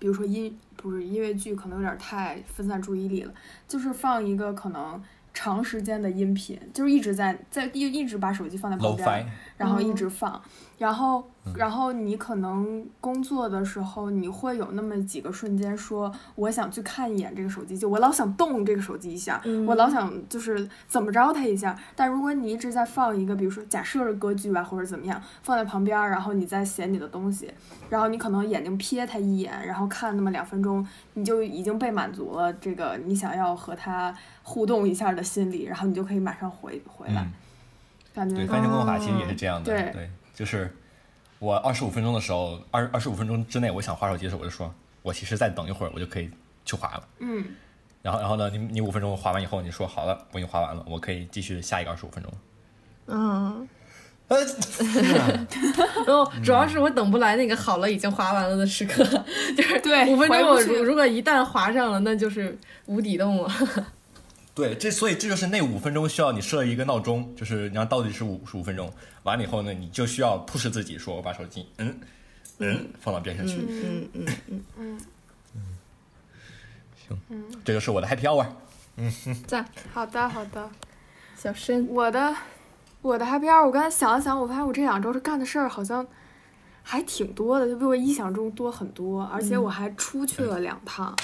[0.00, 3.32] 比如说音不是音乐剧，可能有点太分散注意力了，
[3.68, 5.00] 就是放一个可能
[5.32, 9.30] 长时间的音频，就是一直在在一一直把手机放在旁边
[9.60, 9.94] 然后一嗯。
[9.94, 10.40] 直放，
[10.78, 11.52] 然后嗯。
[11.54, 19.66] 然后你可能工作的时候，你会有那么几个瞬间说，我想去看一眼这个手机，就我老想动这个手机一下，嗯。
[19.66, 21.76] 我老想就是怎么着它一下。
[21.94, 27.52] 但如果你一直在放一个，比如说假设是歌剧吧，或者怎么样，放在旁边儿，然后你在写你的东西，
[27.90, 37.32] 然后你可能眼睛瞥它一眼，然后看那么两分钟，你就已经被满足了这个你想要和它互动一下的心理，然后你就可以马上回回来，嗯，
[38.20, 40.70] 感觉对，翻成功法其实也是这样的，对对，就是
[41.38, 46.30] 我二十五分钟的时候，二二十五分钟之内，我想划手机的时候，我就说，我其实再等一会儿，我就可以
[46.66, 47.08] 去划了。
[47.20, 47.42] 嗯。
[48.02, 52.32] 然后，然后呢，你你五分钟划完以后，你说好了，我已经划完了，我可以继续下一个二十五分钟。
[53.06, 53.66] 嗯，
[54.28, 54.36] 呃，
[56.06, 59.02] 然后 主要是我等不来那个好了已经划完了的时刻，
[59.56, 63.50] 就是对五分钟我如如果一旦划上了，那就是无底洞了。
[64.60, 68.92] 对，这所以这就是那五分钟需要你设一个闹钟，就是你要到底是五十五分钟，
[69.22, 71.98] 完了以后呢，你就需要 push 自己，说我把手机嗯
[72.58, 73.56] 嗯放到边上去。
[73.56, 75.00] 嗯嗯 嗯嗯
[75.54, 75.64] 嗯
[77.08, 77.18] 行，
[77.64, 78.46] 这就是我的 happy hour
[78.96, 79.10] 嗯。
[79.48, 80.68] 赞，好的，好的。
[81.36, 82.36] 小申，我的
[83.00, 86.06] 我的 happy hour，我刚才想了想，我发现我这两周是干的事儿好像
[86.82, 91.16] 还挺多的，就比我意想中多很多，而且我还出去了两趟。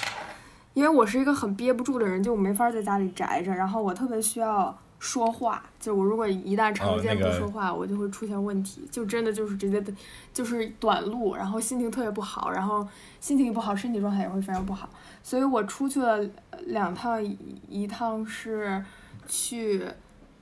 [0.77, 9.91] 因为我是一个很憋不住的人，就我没法在家里宅着，然后我特别需要说话，就我如果一旦长时间哦那个不说话，我就会出现问题，就真的就是直接的，
[10.31, 12.87] 就是短路，然后心情特别不好，然后
[13.19, 14.87] 心情一不好，身体状态也会非常不好，
[15.23, 16.17] 所以我出去了
[16.51, 17.35] 呃两趟，一
[17.67, 18.79] 一趟是
[19.27, 19.83] 去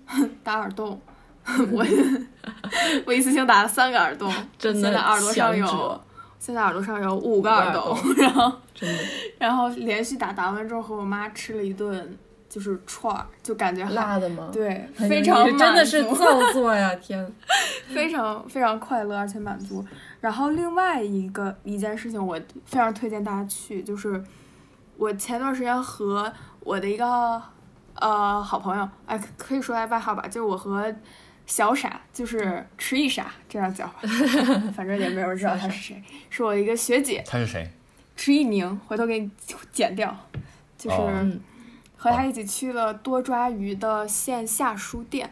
[0.44, 1.00] 打耳洞，
[1.72, 1.86] 我
[3.08, 6.02] 我一次性打了三个耳洞，真的耳朵上有
[6.46, 9.04] 现在耳朵上有五个耳洞，然后 真的
[9.40, 12.16] 然后连续打打完之后和我妈吃了一顿
[12.48, 14.50] 就是串儿，就感觉还辣的吗？
[14.54, 16.94] 对非常真的是造作呀！
[17.02, 17.28] 天，
[17.88, 19.84] 非常非常快乐而且满足。
[20.22, 24.24] 然后另外一个一件事情，我非常推荐大家去，就是
[24.98, 27.42] 我前段时间和我的一个
[27.96, 30.94] 呃好朋友，哎，可以说他外号吧，就是我和
[31.46, 34.02] 小傻，就是迟一傻这样叫吧，
[34.76, 37.70] 反正也没有人知道他是谁，是我一个学姐他是谁？
[38.16, 39.30] 迟一宁，回头给你
[39.72, 40.16] 剪掉，
[40.78, 41.40] 就是。
[41.98, 45.28] 和他一起去了多抓鱼的线下书店，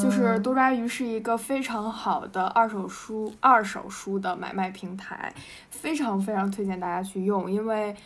[0.00, 5.34] 就是嗯多抓鱼是一个非常好的二手书二手书的买卖平台，
[5.70, 7.96] 非常非常推荐大家去用，因为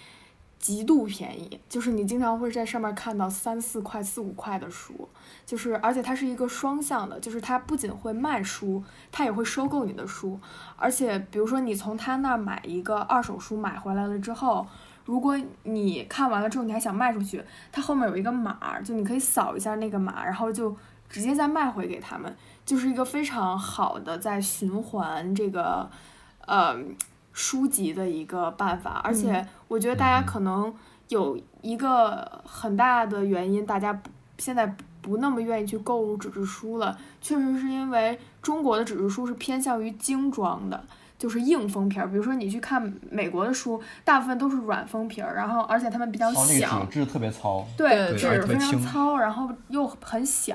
[0.58, 5.06] 极度便宜，就是你经常会在上面看到三四块、四五块的书，
[5.46, 10.38] 就是而且它是一个双向的，就是它不仅会卖书，它也会收购你的书，
[10.76, 14.66] 而且比如说你从他那儿买一个二手书买回来了之后。
[15.06, 17.40] 如果你看完了之后你还想卖出去，
[17.70, 20.76] 它后面有一个码儿，就你可以扫一下那个码，然后就
[21.08, 25.88] 直接再卖回给他们，就是一个非常好的在循环这个
[26.44, 26.76] 呃
[27.32, 29.00] 书籍的一个办法。
[29.04, 30.74] 而且我觉得大家可能
[31.06, 34.74] 有一个很大的原因，大家不现在
[35.06, 40.84] 不那么愿意去购入纸质书了，确实是因为中国的纸质书是偏向于精装的。
[41.18, 47.66] 就是硬封皮儿，比如说你去看美国的书，大部分都是软封皮儿，然后而且它们比较哦，那小，个纸质特别糙。
[47.74, 50.54] 对，对纸非常糙，然后又很小，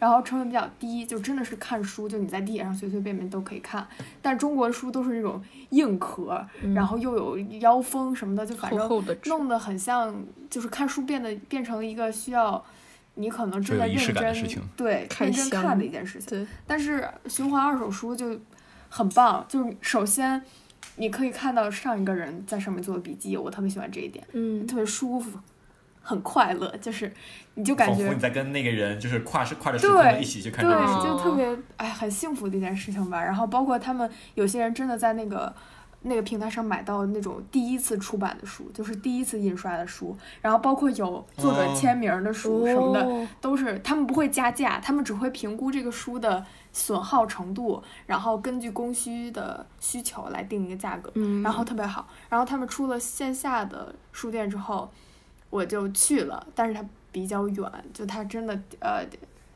[0.00, 3.86] 然后成本比较低，就真的是看书，就你在地铁上随随便便都可以看。
[4.20, 6.44] 但中国的书都是那种硬壳，
[6.74, 10.12] 然后又有腰封什么的，就反正弄得很像，
[10.50, 12.60] 就是看书变得变成一个需要
[13.14, 16.28] 你可能真的认真事情对认真看的一件事情。
[16.28, 18.38] 对，但是循环二手书就
[18.88, 20.42] 很棒，就是首先
[20.96, 24.24] 你可以看到上一个人在上面做的笔记，我特别喜欢这一点。
[24.32, 25.38] 嗯，特别舒服，
[26.00, 27.12] 很快乐，就是
[27.54, 31.02] 你就感觉仿佛你在跟那个人就是跨时跨着时空一起去看这本书。
[31.02, 33.22] 就特别哎很幸福的一件事情吧。
[33.22, 35.54] 然后包括他们有些人真的在那个。
[36.02, 51.10] 那个平台上买到那种第一次出版的书，就是第一次印刷的书，然后包括有作者哦签名的书什么的，哦都是他们不会加价，他们只会评估这个书的损耗程度，然后根据供需的需求来定一个价格。
[51.14, 52.08] 嗯，然后特别好。
[52.28, 54.90] 然后他们出了线下的书店之后，
[55.50, 56.82] 我就去了，但是它
[57.12, 59.04] 比较远，就它真的呃，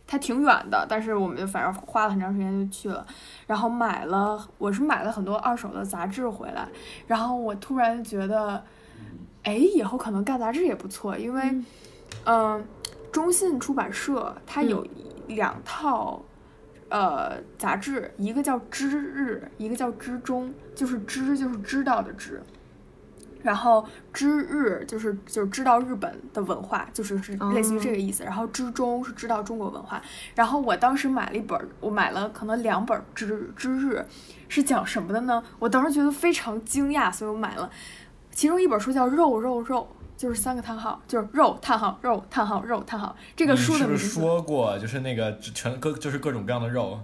[0.07, 3.07] 它挺远的，但是我们就反正花了很长时间就去了，
[3.47, 6.69] 然后买了，我是买了很多二手的杂志回来，
[7.07, 8.63] 然后我突然觉得，
[9.43, 11.65] 哎，以后可能干杂志也不错，因为，嗯
[12.25, 12.65] 嗯、
[13.11, 14.87] 中信出版社它有
[15.29, 16.23] 两套。
[16.91, 22.41] 呃，杂志一个叫知日，一个叫知中，就是知就是知道的知。
[23.45, 28.25] 然后知日就是就是知道日本的文化，就是是类似于这个意思。
[28.25, 30.03] 然后知中是知道中国文化。
[30.35, 34.05] 然后我当时买了一本，我买了可能两本知知日，
[34.49, 35.45] 是讲什么的呢？
[35.59, 37.71] 我当时觉得非常惊讶，所以我买了。
[38.31, 39.87] 其中一本书叫《肉肉肉》，
[40.21, 43.15] 就是三个叹号，就是肉叹号肉叹号肉叹号。
[43.37, 46.99] 这个书的名字说过，就是那个全各就是各种各样的肉。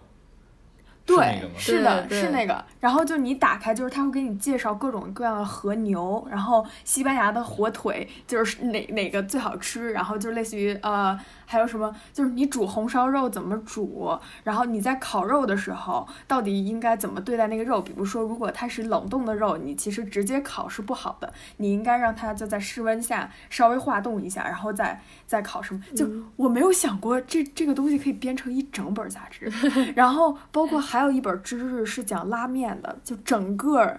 [1.17, 2.65] 对，是的，是那个。
[2.81, 11.19] 然后就你打开，就是他会给你介绍各种各样的和牛，然后西班牙的火腿就是哪哪个最好吃，然后就类似于呃。
[11.51, 11.93] 还有什么？
[12.13, 14.17] 就是你煮红烧肉怎么煮？
[14.45, 17.83] 然后你在烤肉的时候，到底应该怎么对待那个肉？
[17.83, 25.61] 比如说，如果它是冷冻的肉，你其实直接烤是不好的，你应该让它就在室温下稍微化冻一下，然后再再烤。
[25.61, 25.83] 什么？
[25.97, 29.51] 就我没有想过这这个东西可以编成一整本杂志。
[29.97, 33.99] 然后包括还有一本知识是讲拉面的，就整个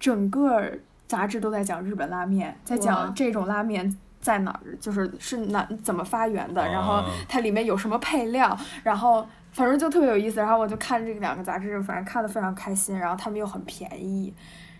[0.00, 0.62] 整个
[1.06, 3.94] 杂志都在讲日本拉面，在讲这种拉面。
[4.20, 4.76] 在哪儿？
[4.80, 6.62] 就是是哪怎么发源的？
[6.66, 8.56] 然后它里面有什么配料？
[8.82, 10.40] 然后反正就特别有意思。
[10.40, 12.98] 然后我就看这两个杂志，反正看的非常开心。
[12.98, 14.32] 然后他们又很便宜，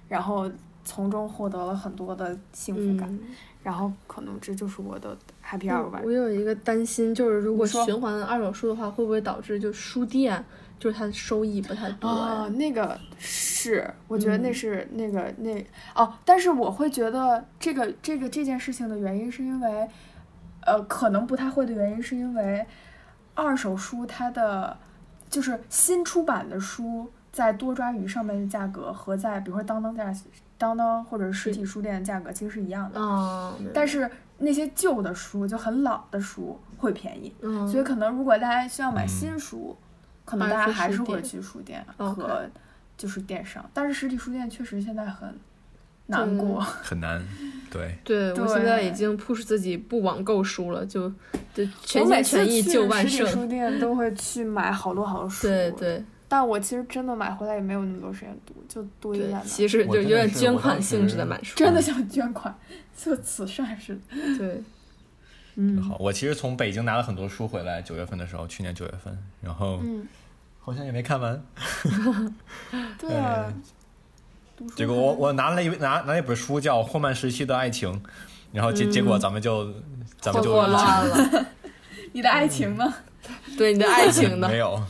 [0.09, 0.51] 然后
[0.85, 3.19] 从中获得了很多的幸福感。
[3.63, 5.15] 然后可能这就是我的
[5.45, 6.01] happy hour 吧。
[6.05, 10.43] 我有一个担心，就是如果循环二手书的话，会不会导致就书店？
[10.79, 19.89] 就是它的收益不太多啊，那个是，我觉得那是那个那哦，但是我会觉得这个这个这件事情的原因是因为，
[20.61, 22.65] 呃，可能不太会的原因是因为，
[23.35, 24.77] 二手书它的
[25.29, 30.15] 就是新出版的书在多抓鱼上面的价格和在比如说当当价
[30.57, 34.09] 当当或者实体书店的价格其实是一样的啊，但是
[34.39, 37.35] 那些旧的书就很老的书会便宜，
[37.69, 39.77] 所以可能如果大家需要买新书。
[40.29, 42.47] 可能大家还是会去书店和
[42.99, 45.35] 就是电商，但是实体书店确实现在很
[46.07, 47.23] 难过，很难。
[47.71, 51.09] 对，对我现在已经 push 自己不网购书了，就
[51.55, 53.27] 就全心全意就万圣。
[53.27, 56.05] 书店都会去买好多好多书，对对。
[56.31, 59.43] 但我其实真的买回来也没有那么多时间读，就读一点。
[59.47, 62.55] 其实就有点捐款性质的买书，真的像捐款，
[62.95, 64.01] 做慈善似的。
[64.37, 64.63] 对。
[65.61, 69.83] 嗯，好，我其实从北京拿了很多书回来，九月份的时候，去年九月份，然后
[70.61, 71.43] 好像也没看完。
[72.97, 73.53] 对啊，
[74.77, 77.93] 结果我我拿了一拿拿一本书叫《霍曼时期的爱情》，
[78.53, 79.75] 然后结结果咱们就
[80.21, 81.47] 咱们就烂了。
[82.15, 82.95] 你的爱情呢？
[83.57, 84.49] 对你的爱情呢？
[84.49, 84.81] 没有，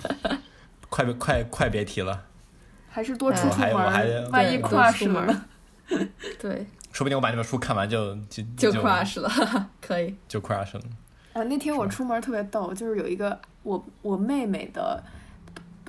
[0.91, 2.25] 快别快快别提了。
[2.91, 5.43] 还是多出出门，万一跨出门。
[6.39, 6.67] 对。
[6.99, 9.31] 说不定我把那本书看完就就就 crush 了，
[9.81, 10.81] 可以就 crush 了。
[11.33, 15.01] 啊，那天我出门特别逗，就是有一个我我妹妹的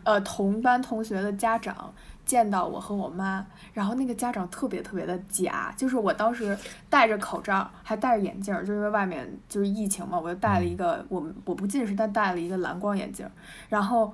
[0.03, 1.91] 呃同班同学的家长
[2.27, 3.43] 见到我和我妈，
[3.73, 6.55] 然后那个家长特别特别的假，就是我当时
[6.91, 13.27] 戴着口罩还戴着眼镜，就因为外面就是疫情嘛，我就戴了一个我我不近视，但戴了一个蓝光眼镜，
[13.67, 14.13] 然后。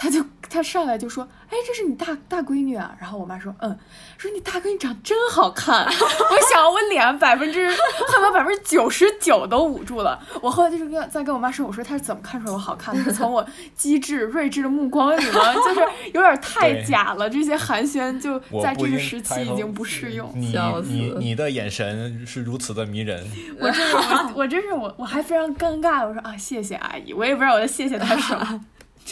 [0.00, 3.76] 他就他上来就说：“哎，这是你大大闺女啊。”然后我妈说：“嗯，
[4.16, 7.76] 说你大闺女长真好看。”我想我脸百分之恨
[8.06, 10.16] 不得百分之九十九都捂住了。
[10.40, 13.02] 我后来就是跟在跟我妈说：“我说她是怎么看出来我好看的？
[13.02, 13.44] 是从我
[13.74, 15.52] 机智睿智的目光里吗？
[15.66, 15.80] 就是
[16.14, 17.28] 有点太假了。
[17.28, 20.30] 这些寒暄就在这个时期已经不适用。
[20.36, 23.28] 你你你的眼神是如此的迷人。
[23.58, 26.06] 我真是我我真是我我还非常尴尬。
[26.06, 27.12] 我说啊，谢谢阿姨。
[27.12, 28.64] 我也不知道我在谢谢她什么。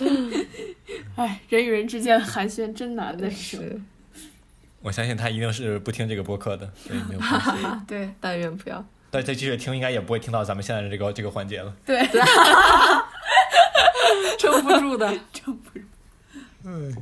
[1.16, 3.80] 哎，人与人之间的寒暄真难的是。
[4.82, 7.50] 我相信他一定是不听这个播客的， 所以没有关系。
[7.88, 8.84] 对，但愿不要。
[9.10, 11.74] 但他继续听，应该也不会听到咱们现在的这个这个环节了。
[11.84, 12.06] 对，
[14.38, 15.84] 撑不住的，撑不住。
[16.64, 16.94] 嗯，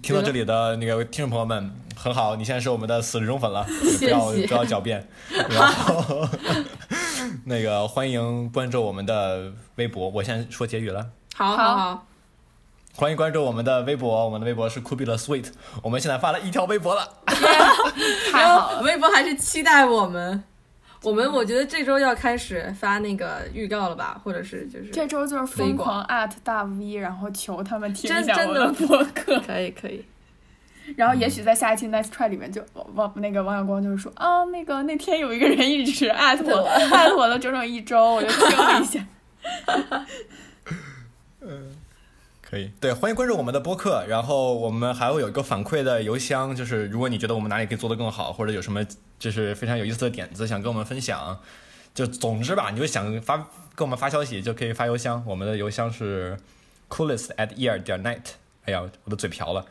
[0.00, 3.66] 听到这里的那个听众朋友们，很好，你现在是我们的死忠粉了，
[3.98, 5.06] 不要不要狡辩。
[5.28, 6.26] 然后，
[7.44, 11.10] 那个欢迎关注我们的微博，我先说结语了。
[11.34, 12.06] 好好好。
[12.94, 15.46] 欢迎关注我们的微博，我们的微博是酷比的 sweet。
[15.82, 17.08] 我们现在发了一条微博了，
[18.30, 18.82] 太好了！
[18.82, 20.44] 微博还是期待我们。
[21.02, 29.40] 我们我觉得这周要开始发那个预告了吧，或者是就是这周就是疯狂 at 大 V，然后求他们听一下我的播客。
[29.40, 30.04] 可以可以。
[30.94, 32.62] 然后也许在下一期 nice try 里面就
[32.94, 39.06] 王那个王小光就是说啊，那个那天有一个人一直艾 特我艾特我了整整一周，我就听了一下。
[41.40, 41.72] 嗯。
[42.52, 44.04] 可以，对，欢迎关注我们的播客。
[44.06, 48.86] 然后我们还会有一个反馈的邮箱，就是如果你觉得我们哪里可以做得更好，或者有什么
[49.18, 51.40] 就是非常有意思的点子想跟我们分享，
[51.94, 53.38] 就总之吧，你就想发
[53.74, 55.24] 跟我们发消息就可以发邮箱。
[55.26, 56.36] 我们的邮箱是
[56.90, 58.20] coolest at year 点 net。
[58.66, 59.64] 哎呀，我的嘴瓢了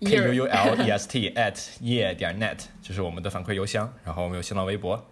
[0.00, 3.92] k u u l e s t at 夜点 net，这是我们的反馈邮箱。
[4.02, 5.04] 然后我们有新浪微博，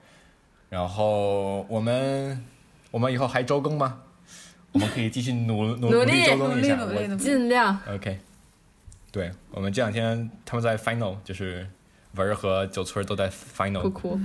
[0.71, 2.43] 然后我们
[2.91, 4.01] 我们以后还周更吗？
[4.73, 6.75] 我们可以继续努 努努力力周更一下。
[6.81, 7.07] 我努力努力。
[7.09, 7.79] 努力尽量。
[7.89, 8.19] OK，
[9.11, 11.67] 对我们这两天他们在 final，就是
[12.17, 13.91] 文儿和九村都在 final 哭。
[13.91, 14.21] 哭。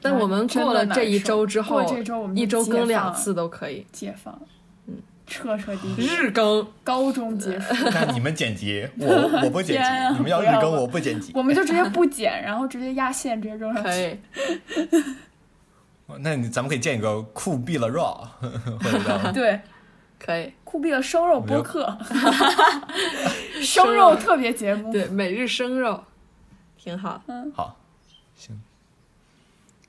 [0.00, 4.36] 但我们过了这一周之后这周我，们一周更两次都可以，解放，
[4.88, 4.96] 嗯，
[5.28, 6.06] 彻彻底底。
[6.06, 6.66] 日更。
[6.84, 9.06] 高中结束， 那你们剪辑，我
[9.44, 11.30] 我不剪辑你们要日更我不剪辑。
[11.32, 14.18] 我们就直接不剪，然后直接压线，直接扔上可去。
[14.90, 15.04] 以，
[16.18, 18.26] 那你咱们可以建一个酷毙了 raw，
[18.82, 19.60] 或者叫对，
[20.24, 21.98] 可以，酷毙了生肉播客，
[23.60, 24.92] 生肉特别节目。
[24.92, 26.04] 对，每日生肉，
[26.78, 27.20] 挺好。
[27.26, 27.76] 嗯好，
[28.36, 28.62] 行。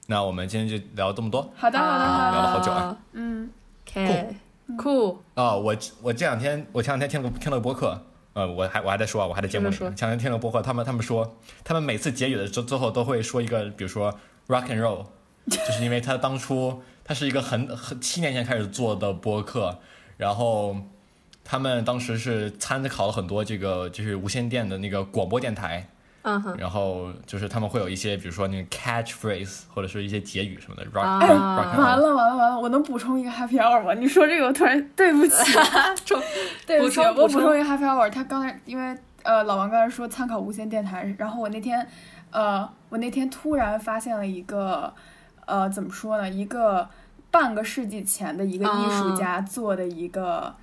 [0.07, 2.31] 那我们今天就聊这么多好的，好的，好的。
[2.31, 2.97] 聊了好久啊。
[3.11, 3.49] 嗯
[3.87, 4.35] ，OK，
[4.75, 5.55] 酷，啊！
[5.55, 8.03] 我我这两天我前两天听了听了个播客，
[8.33, 9.75] 呃，我还我还在说啊，我还在节目里。
[9.75, 14.11] 前两天听了播客，他们他们说，他们每次结语的最最后都会说一个，比如说
[14.47, 15.05] rock and roll，
[15.47, 19.79] 就是因为他当初他是一个很很七年前开始做的播客，
[20.17, 20.75] 然后
[21.43, 25.87] 他们当时是参考了很多这个就是无线电的那个广播电台，
[26.21, 31.99] 嗯哼，然后就是他们会有一些比如说那个 catchphrase 或者是一些结语什么的 rock、啊完。
[31.99, 32.59] 了，完了，完了！
[32.59, 33.93] 我能补充一个 happy hour 吗？
[33.93, 35.35] 你说这个，我突然对不起，
[36.65, 38.09] 对不起，我补充一个 happy hour。
[38.09, 41.85] 他刚才因为呃，老王刚才说参考无线电台，然后我那天
[42.31, 44.93] 呃，我那天突然发现了一个
[45.45, 46.29] 呃，怎么说呢？
[46.29, 46.87] 一个
[47.33, 50.55] 半个世纪前的一个艺术家做的一个。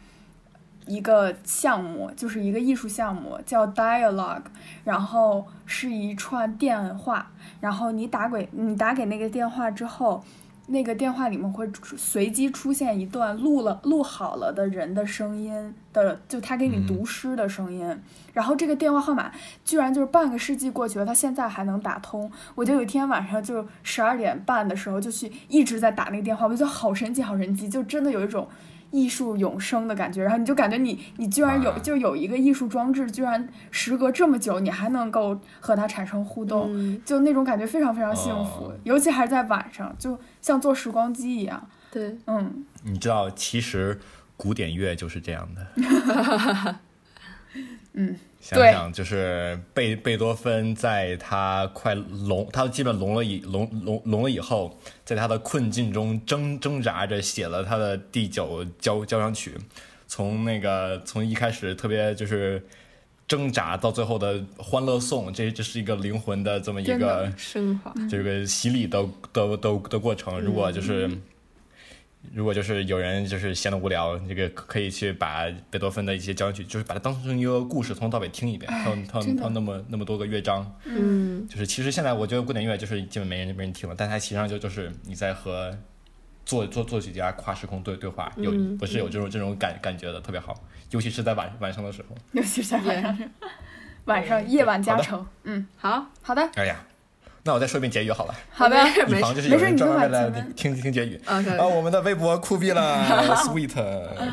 [0.87, 4.43] 一个项目就是一个艺术项目，叫 Dialogue，
[4.83, 7.31] 然后是一串电话，
[7.61, 10.25] 然后你打给你打给那个电话之后，
[10.71, 18.01] 那个电话里面会随机出现一段录了录好了的人的声音的，就他给你读诗的声音。
[18.33, 19.33] 然后这个电话号码
[19.65, 22.31] 居然就是半个世纪过去了，他现在还能打通。
[22.55, 28.49] 我就有一天晚上就十二点半的时候就去一直在打那个电话，我觉得好神奇，好神奇，就真的有一种。
[28.91, 38.77] 艺术永生的感觉，然后你就感觉你你居然有啊就有一个艺术装置，居然时隔这么久，你还能够和它产生互动，嗯，就那种感觉非常非常幸福，哦。
[38.85, 41.69] 尤其还是在晚上，就像坐时光机一样。
[41.93, 43.99] 对，嗯，你知道，其实
[44.37, 46.77] 古典乐就是这样的。
[47.95, 59.55] 嗯，想想就是贝贝多芬在他快聋，他基本聋了以聋聋聋了以后，在他的困境中挣挣扎着写了他的第九交交响曲，
[60.09, 62.65] 从那个从一开始特别就是
[63.29, 70.41] 挣扎到最后的欢乐颂，这这是一个灵魂的这么一个升华，这个洗礼的的的的过程。
[70.41, 71.09] 如果就是、
[72.35, 78.71] 如果就是有人就是闲得无聊，这个可以去把贝多芬的一些交响曲，就是把它当成一个故事从头到尾听一遍。
[78.71, 79.43] 它有它有真的。
[79.43, 85.77] 它那么那么多个乐章，嗯，就是其实现在我觉得古典音乐就是基本没人没人听了，但它实际上就就是你在和
[86.45, 90.55] 作作作曲家跨时空对对话，有嗯不是有这种这种感感觉的，特别好，
[90.91, 92.15] 尤其是在晚晚上的时候。
[92.33, 93.31] 尤其是在晚上，
[94.05, 95.27] 晚上夜晚加成。
[95.45, 96.85] 嗯，好，好的，哎呀，
[97.43, 101.19] 那我再说一遍结语好了，好的，以没事防就是有人专门为了把前面听听结语。
[101.25, 103.75] 啊，我们的微博酷毙了， sweet，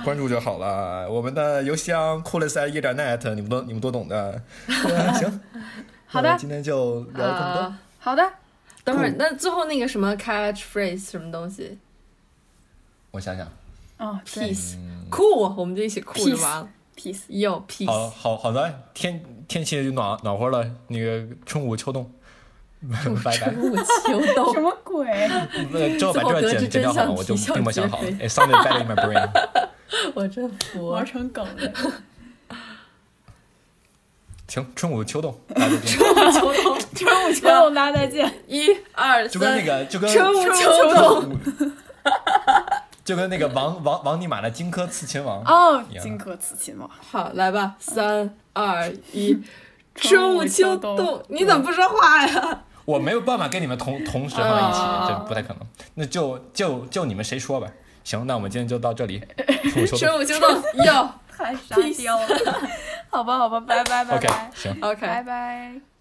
[0.04, 1.10] 关注就好了。
[1.10, 4.42] 我们的邮箱 coolest 一点 net，你们都你们都懂的。
[4.66, 5.40] 对 行，
[6.06, 7.62] 好的那今天就聊这么多。
[7.62, 8.30] 啊，好的，
[8.84, 11.78] 等会儿酷那最后那个什么 catchphrase 什么东西
[13.12, 13.48] 我想想，
[14.00, 15.24] 哦对，peace 嗯，酷，
[15.56, 16.70] 我们就一起酷就完了。
[16.98, 22.12] ，peace，有好 peace，好好好的，天天气就暖暖和了，那个春捂秋冬，
[23.24, 23.38] 拜拜。
[23.54, 23.76] 春
[24.36, 25.08] 秋什，么鬼？
[25.72, 28.00] 那，之后把这段剪剪掉好了，我就并没想好。
[28.04, 29.30] It sounded better in my brain。
[30.14, 31.06] 我真服玩。
[31.06, 31.72] 成梗了。
[34.48, 35.98] 行，春捂秋冻，大家再见。
[35.98, 38.32] 秋冻，春捂秋冻，大家再见。
[38.48, 41.40] 一二三就跟那，个，就跟春捂秋冻，
[43.04, 45.44] 就跟那个王王王尼玛的荆轲刺秦王。
[45.44, 46.90] 哦荆轲刺秦王。
[47.12, 49.38] 好，来吧，三二一，
[49.96, 52.64] 春捂秋秋冬冬，你怎么不说话呀？
[52.88, 55.60] 我没有办法跟你们同 同时放在一起，啊这不太可能。
[55.96, 57.68] 那就就就你们谁说吧。
[58.06, 59.22] 行，那我们今天就到这里。
[59.72, 60.50] 春捂秋冬春捂秋冬，
[60.86, 62.28] 哟太沙雕了。
[63.12, 64.78] 好吧，好吧，拜拜，拜 OK，拜，行。
[64.82, 65.97] ，OK，拜拜。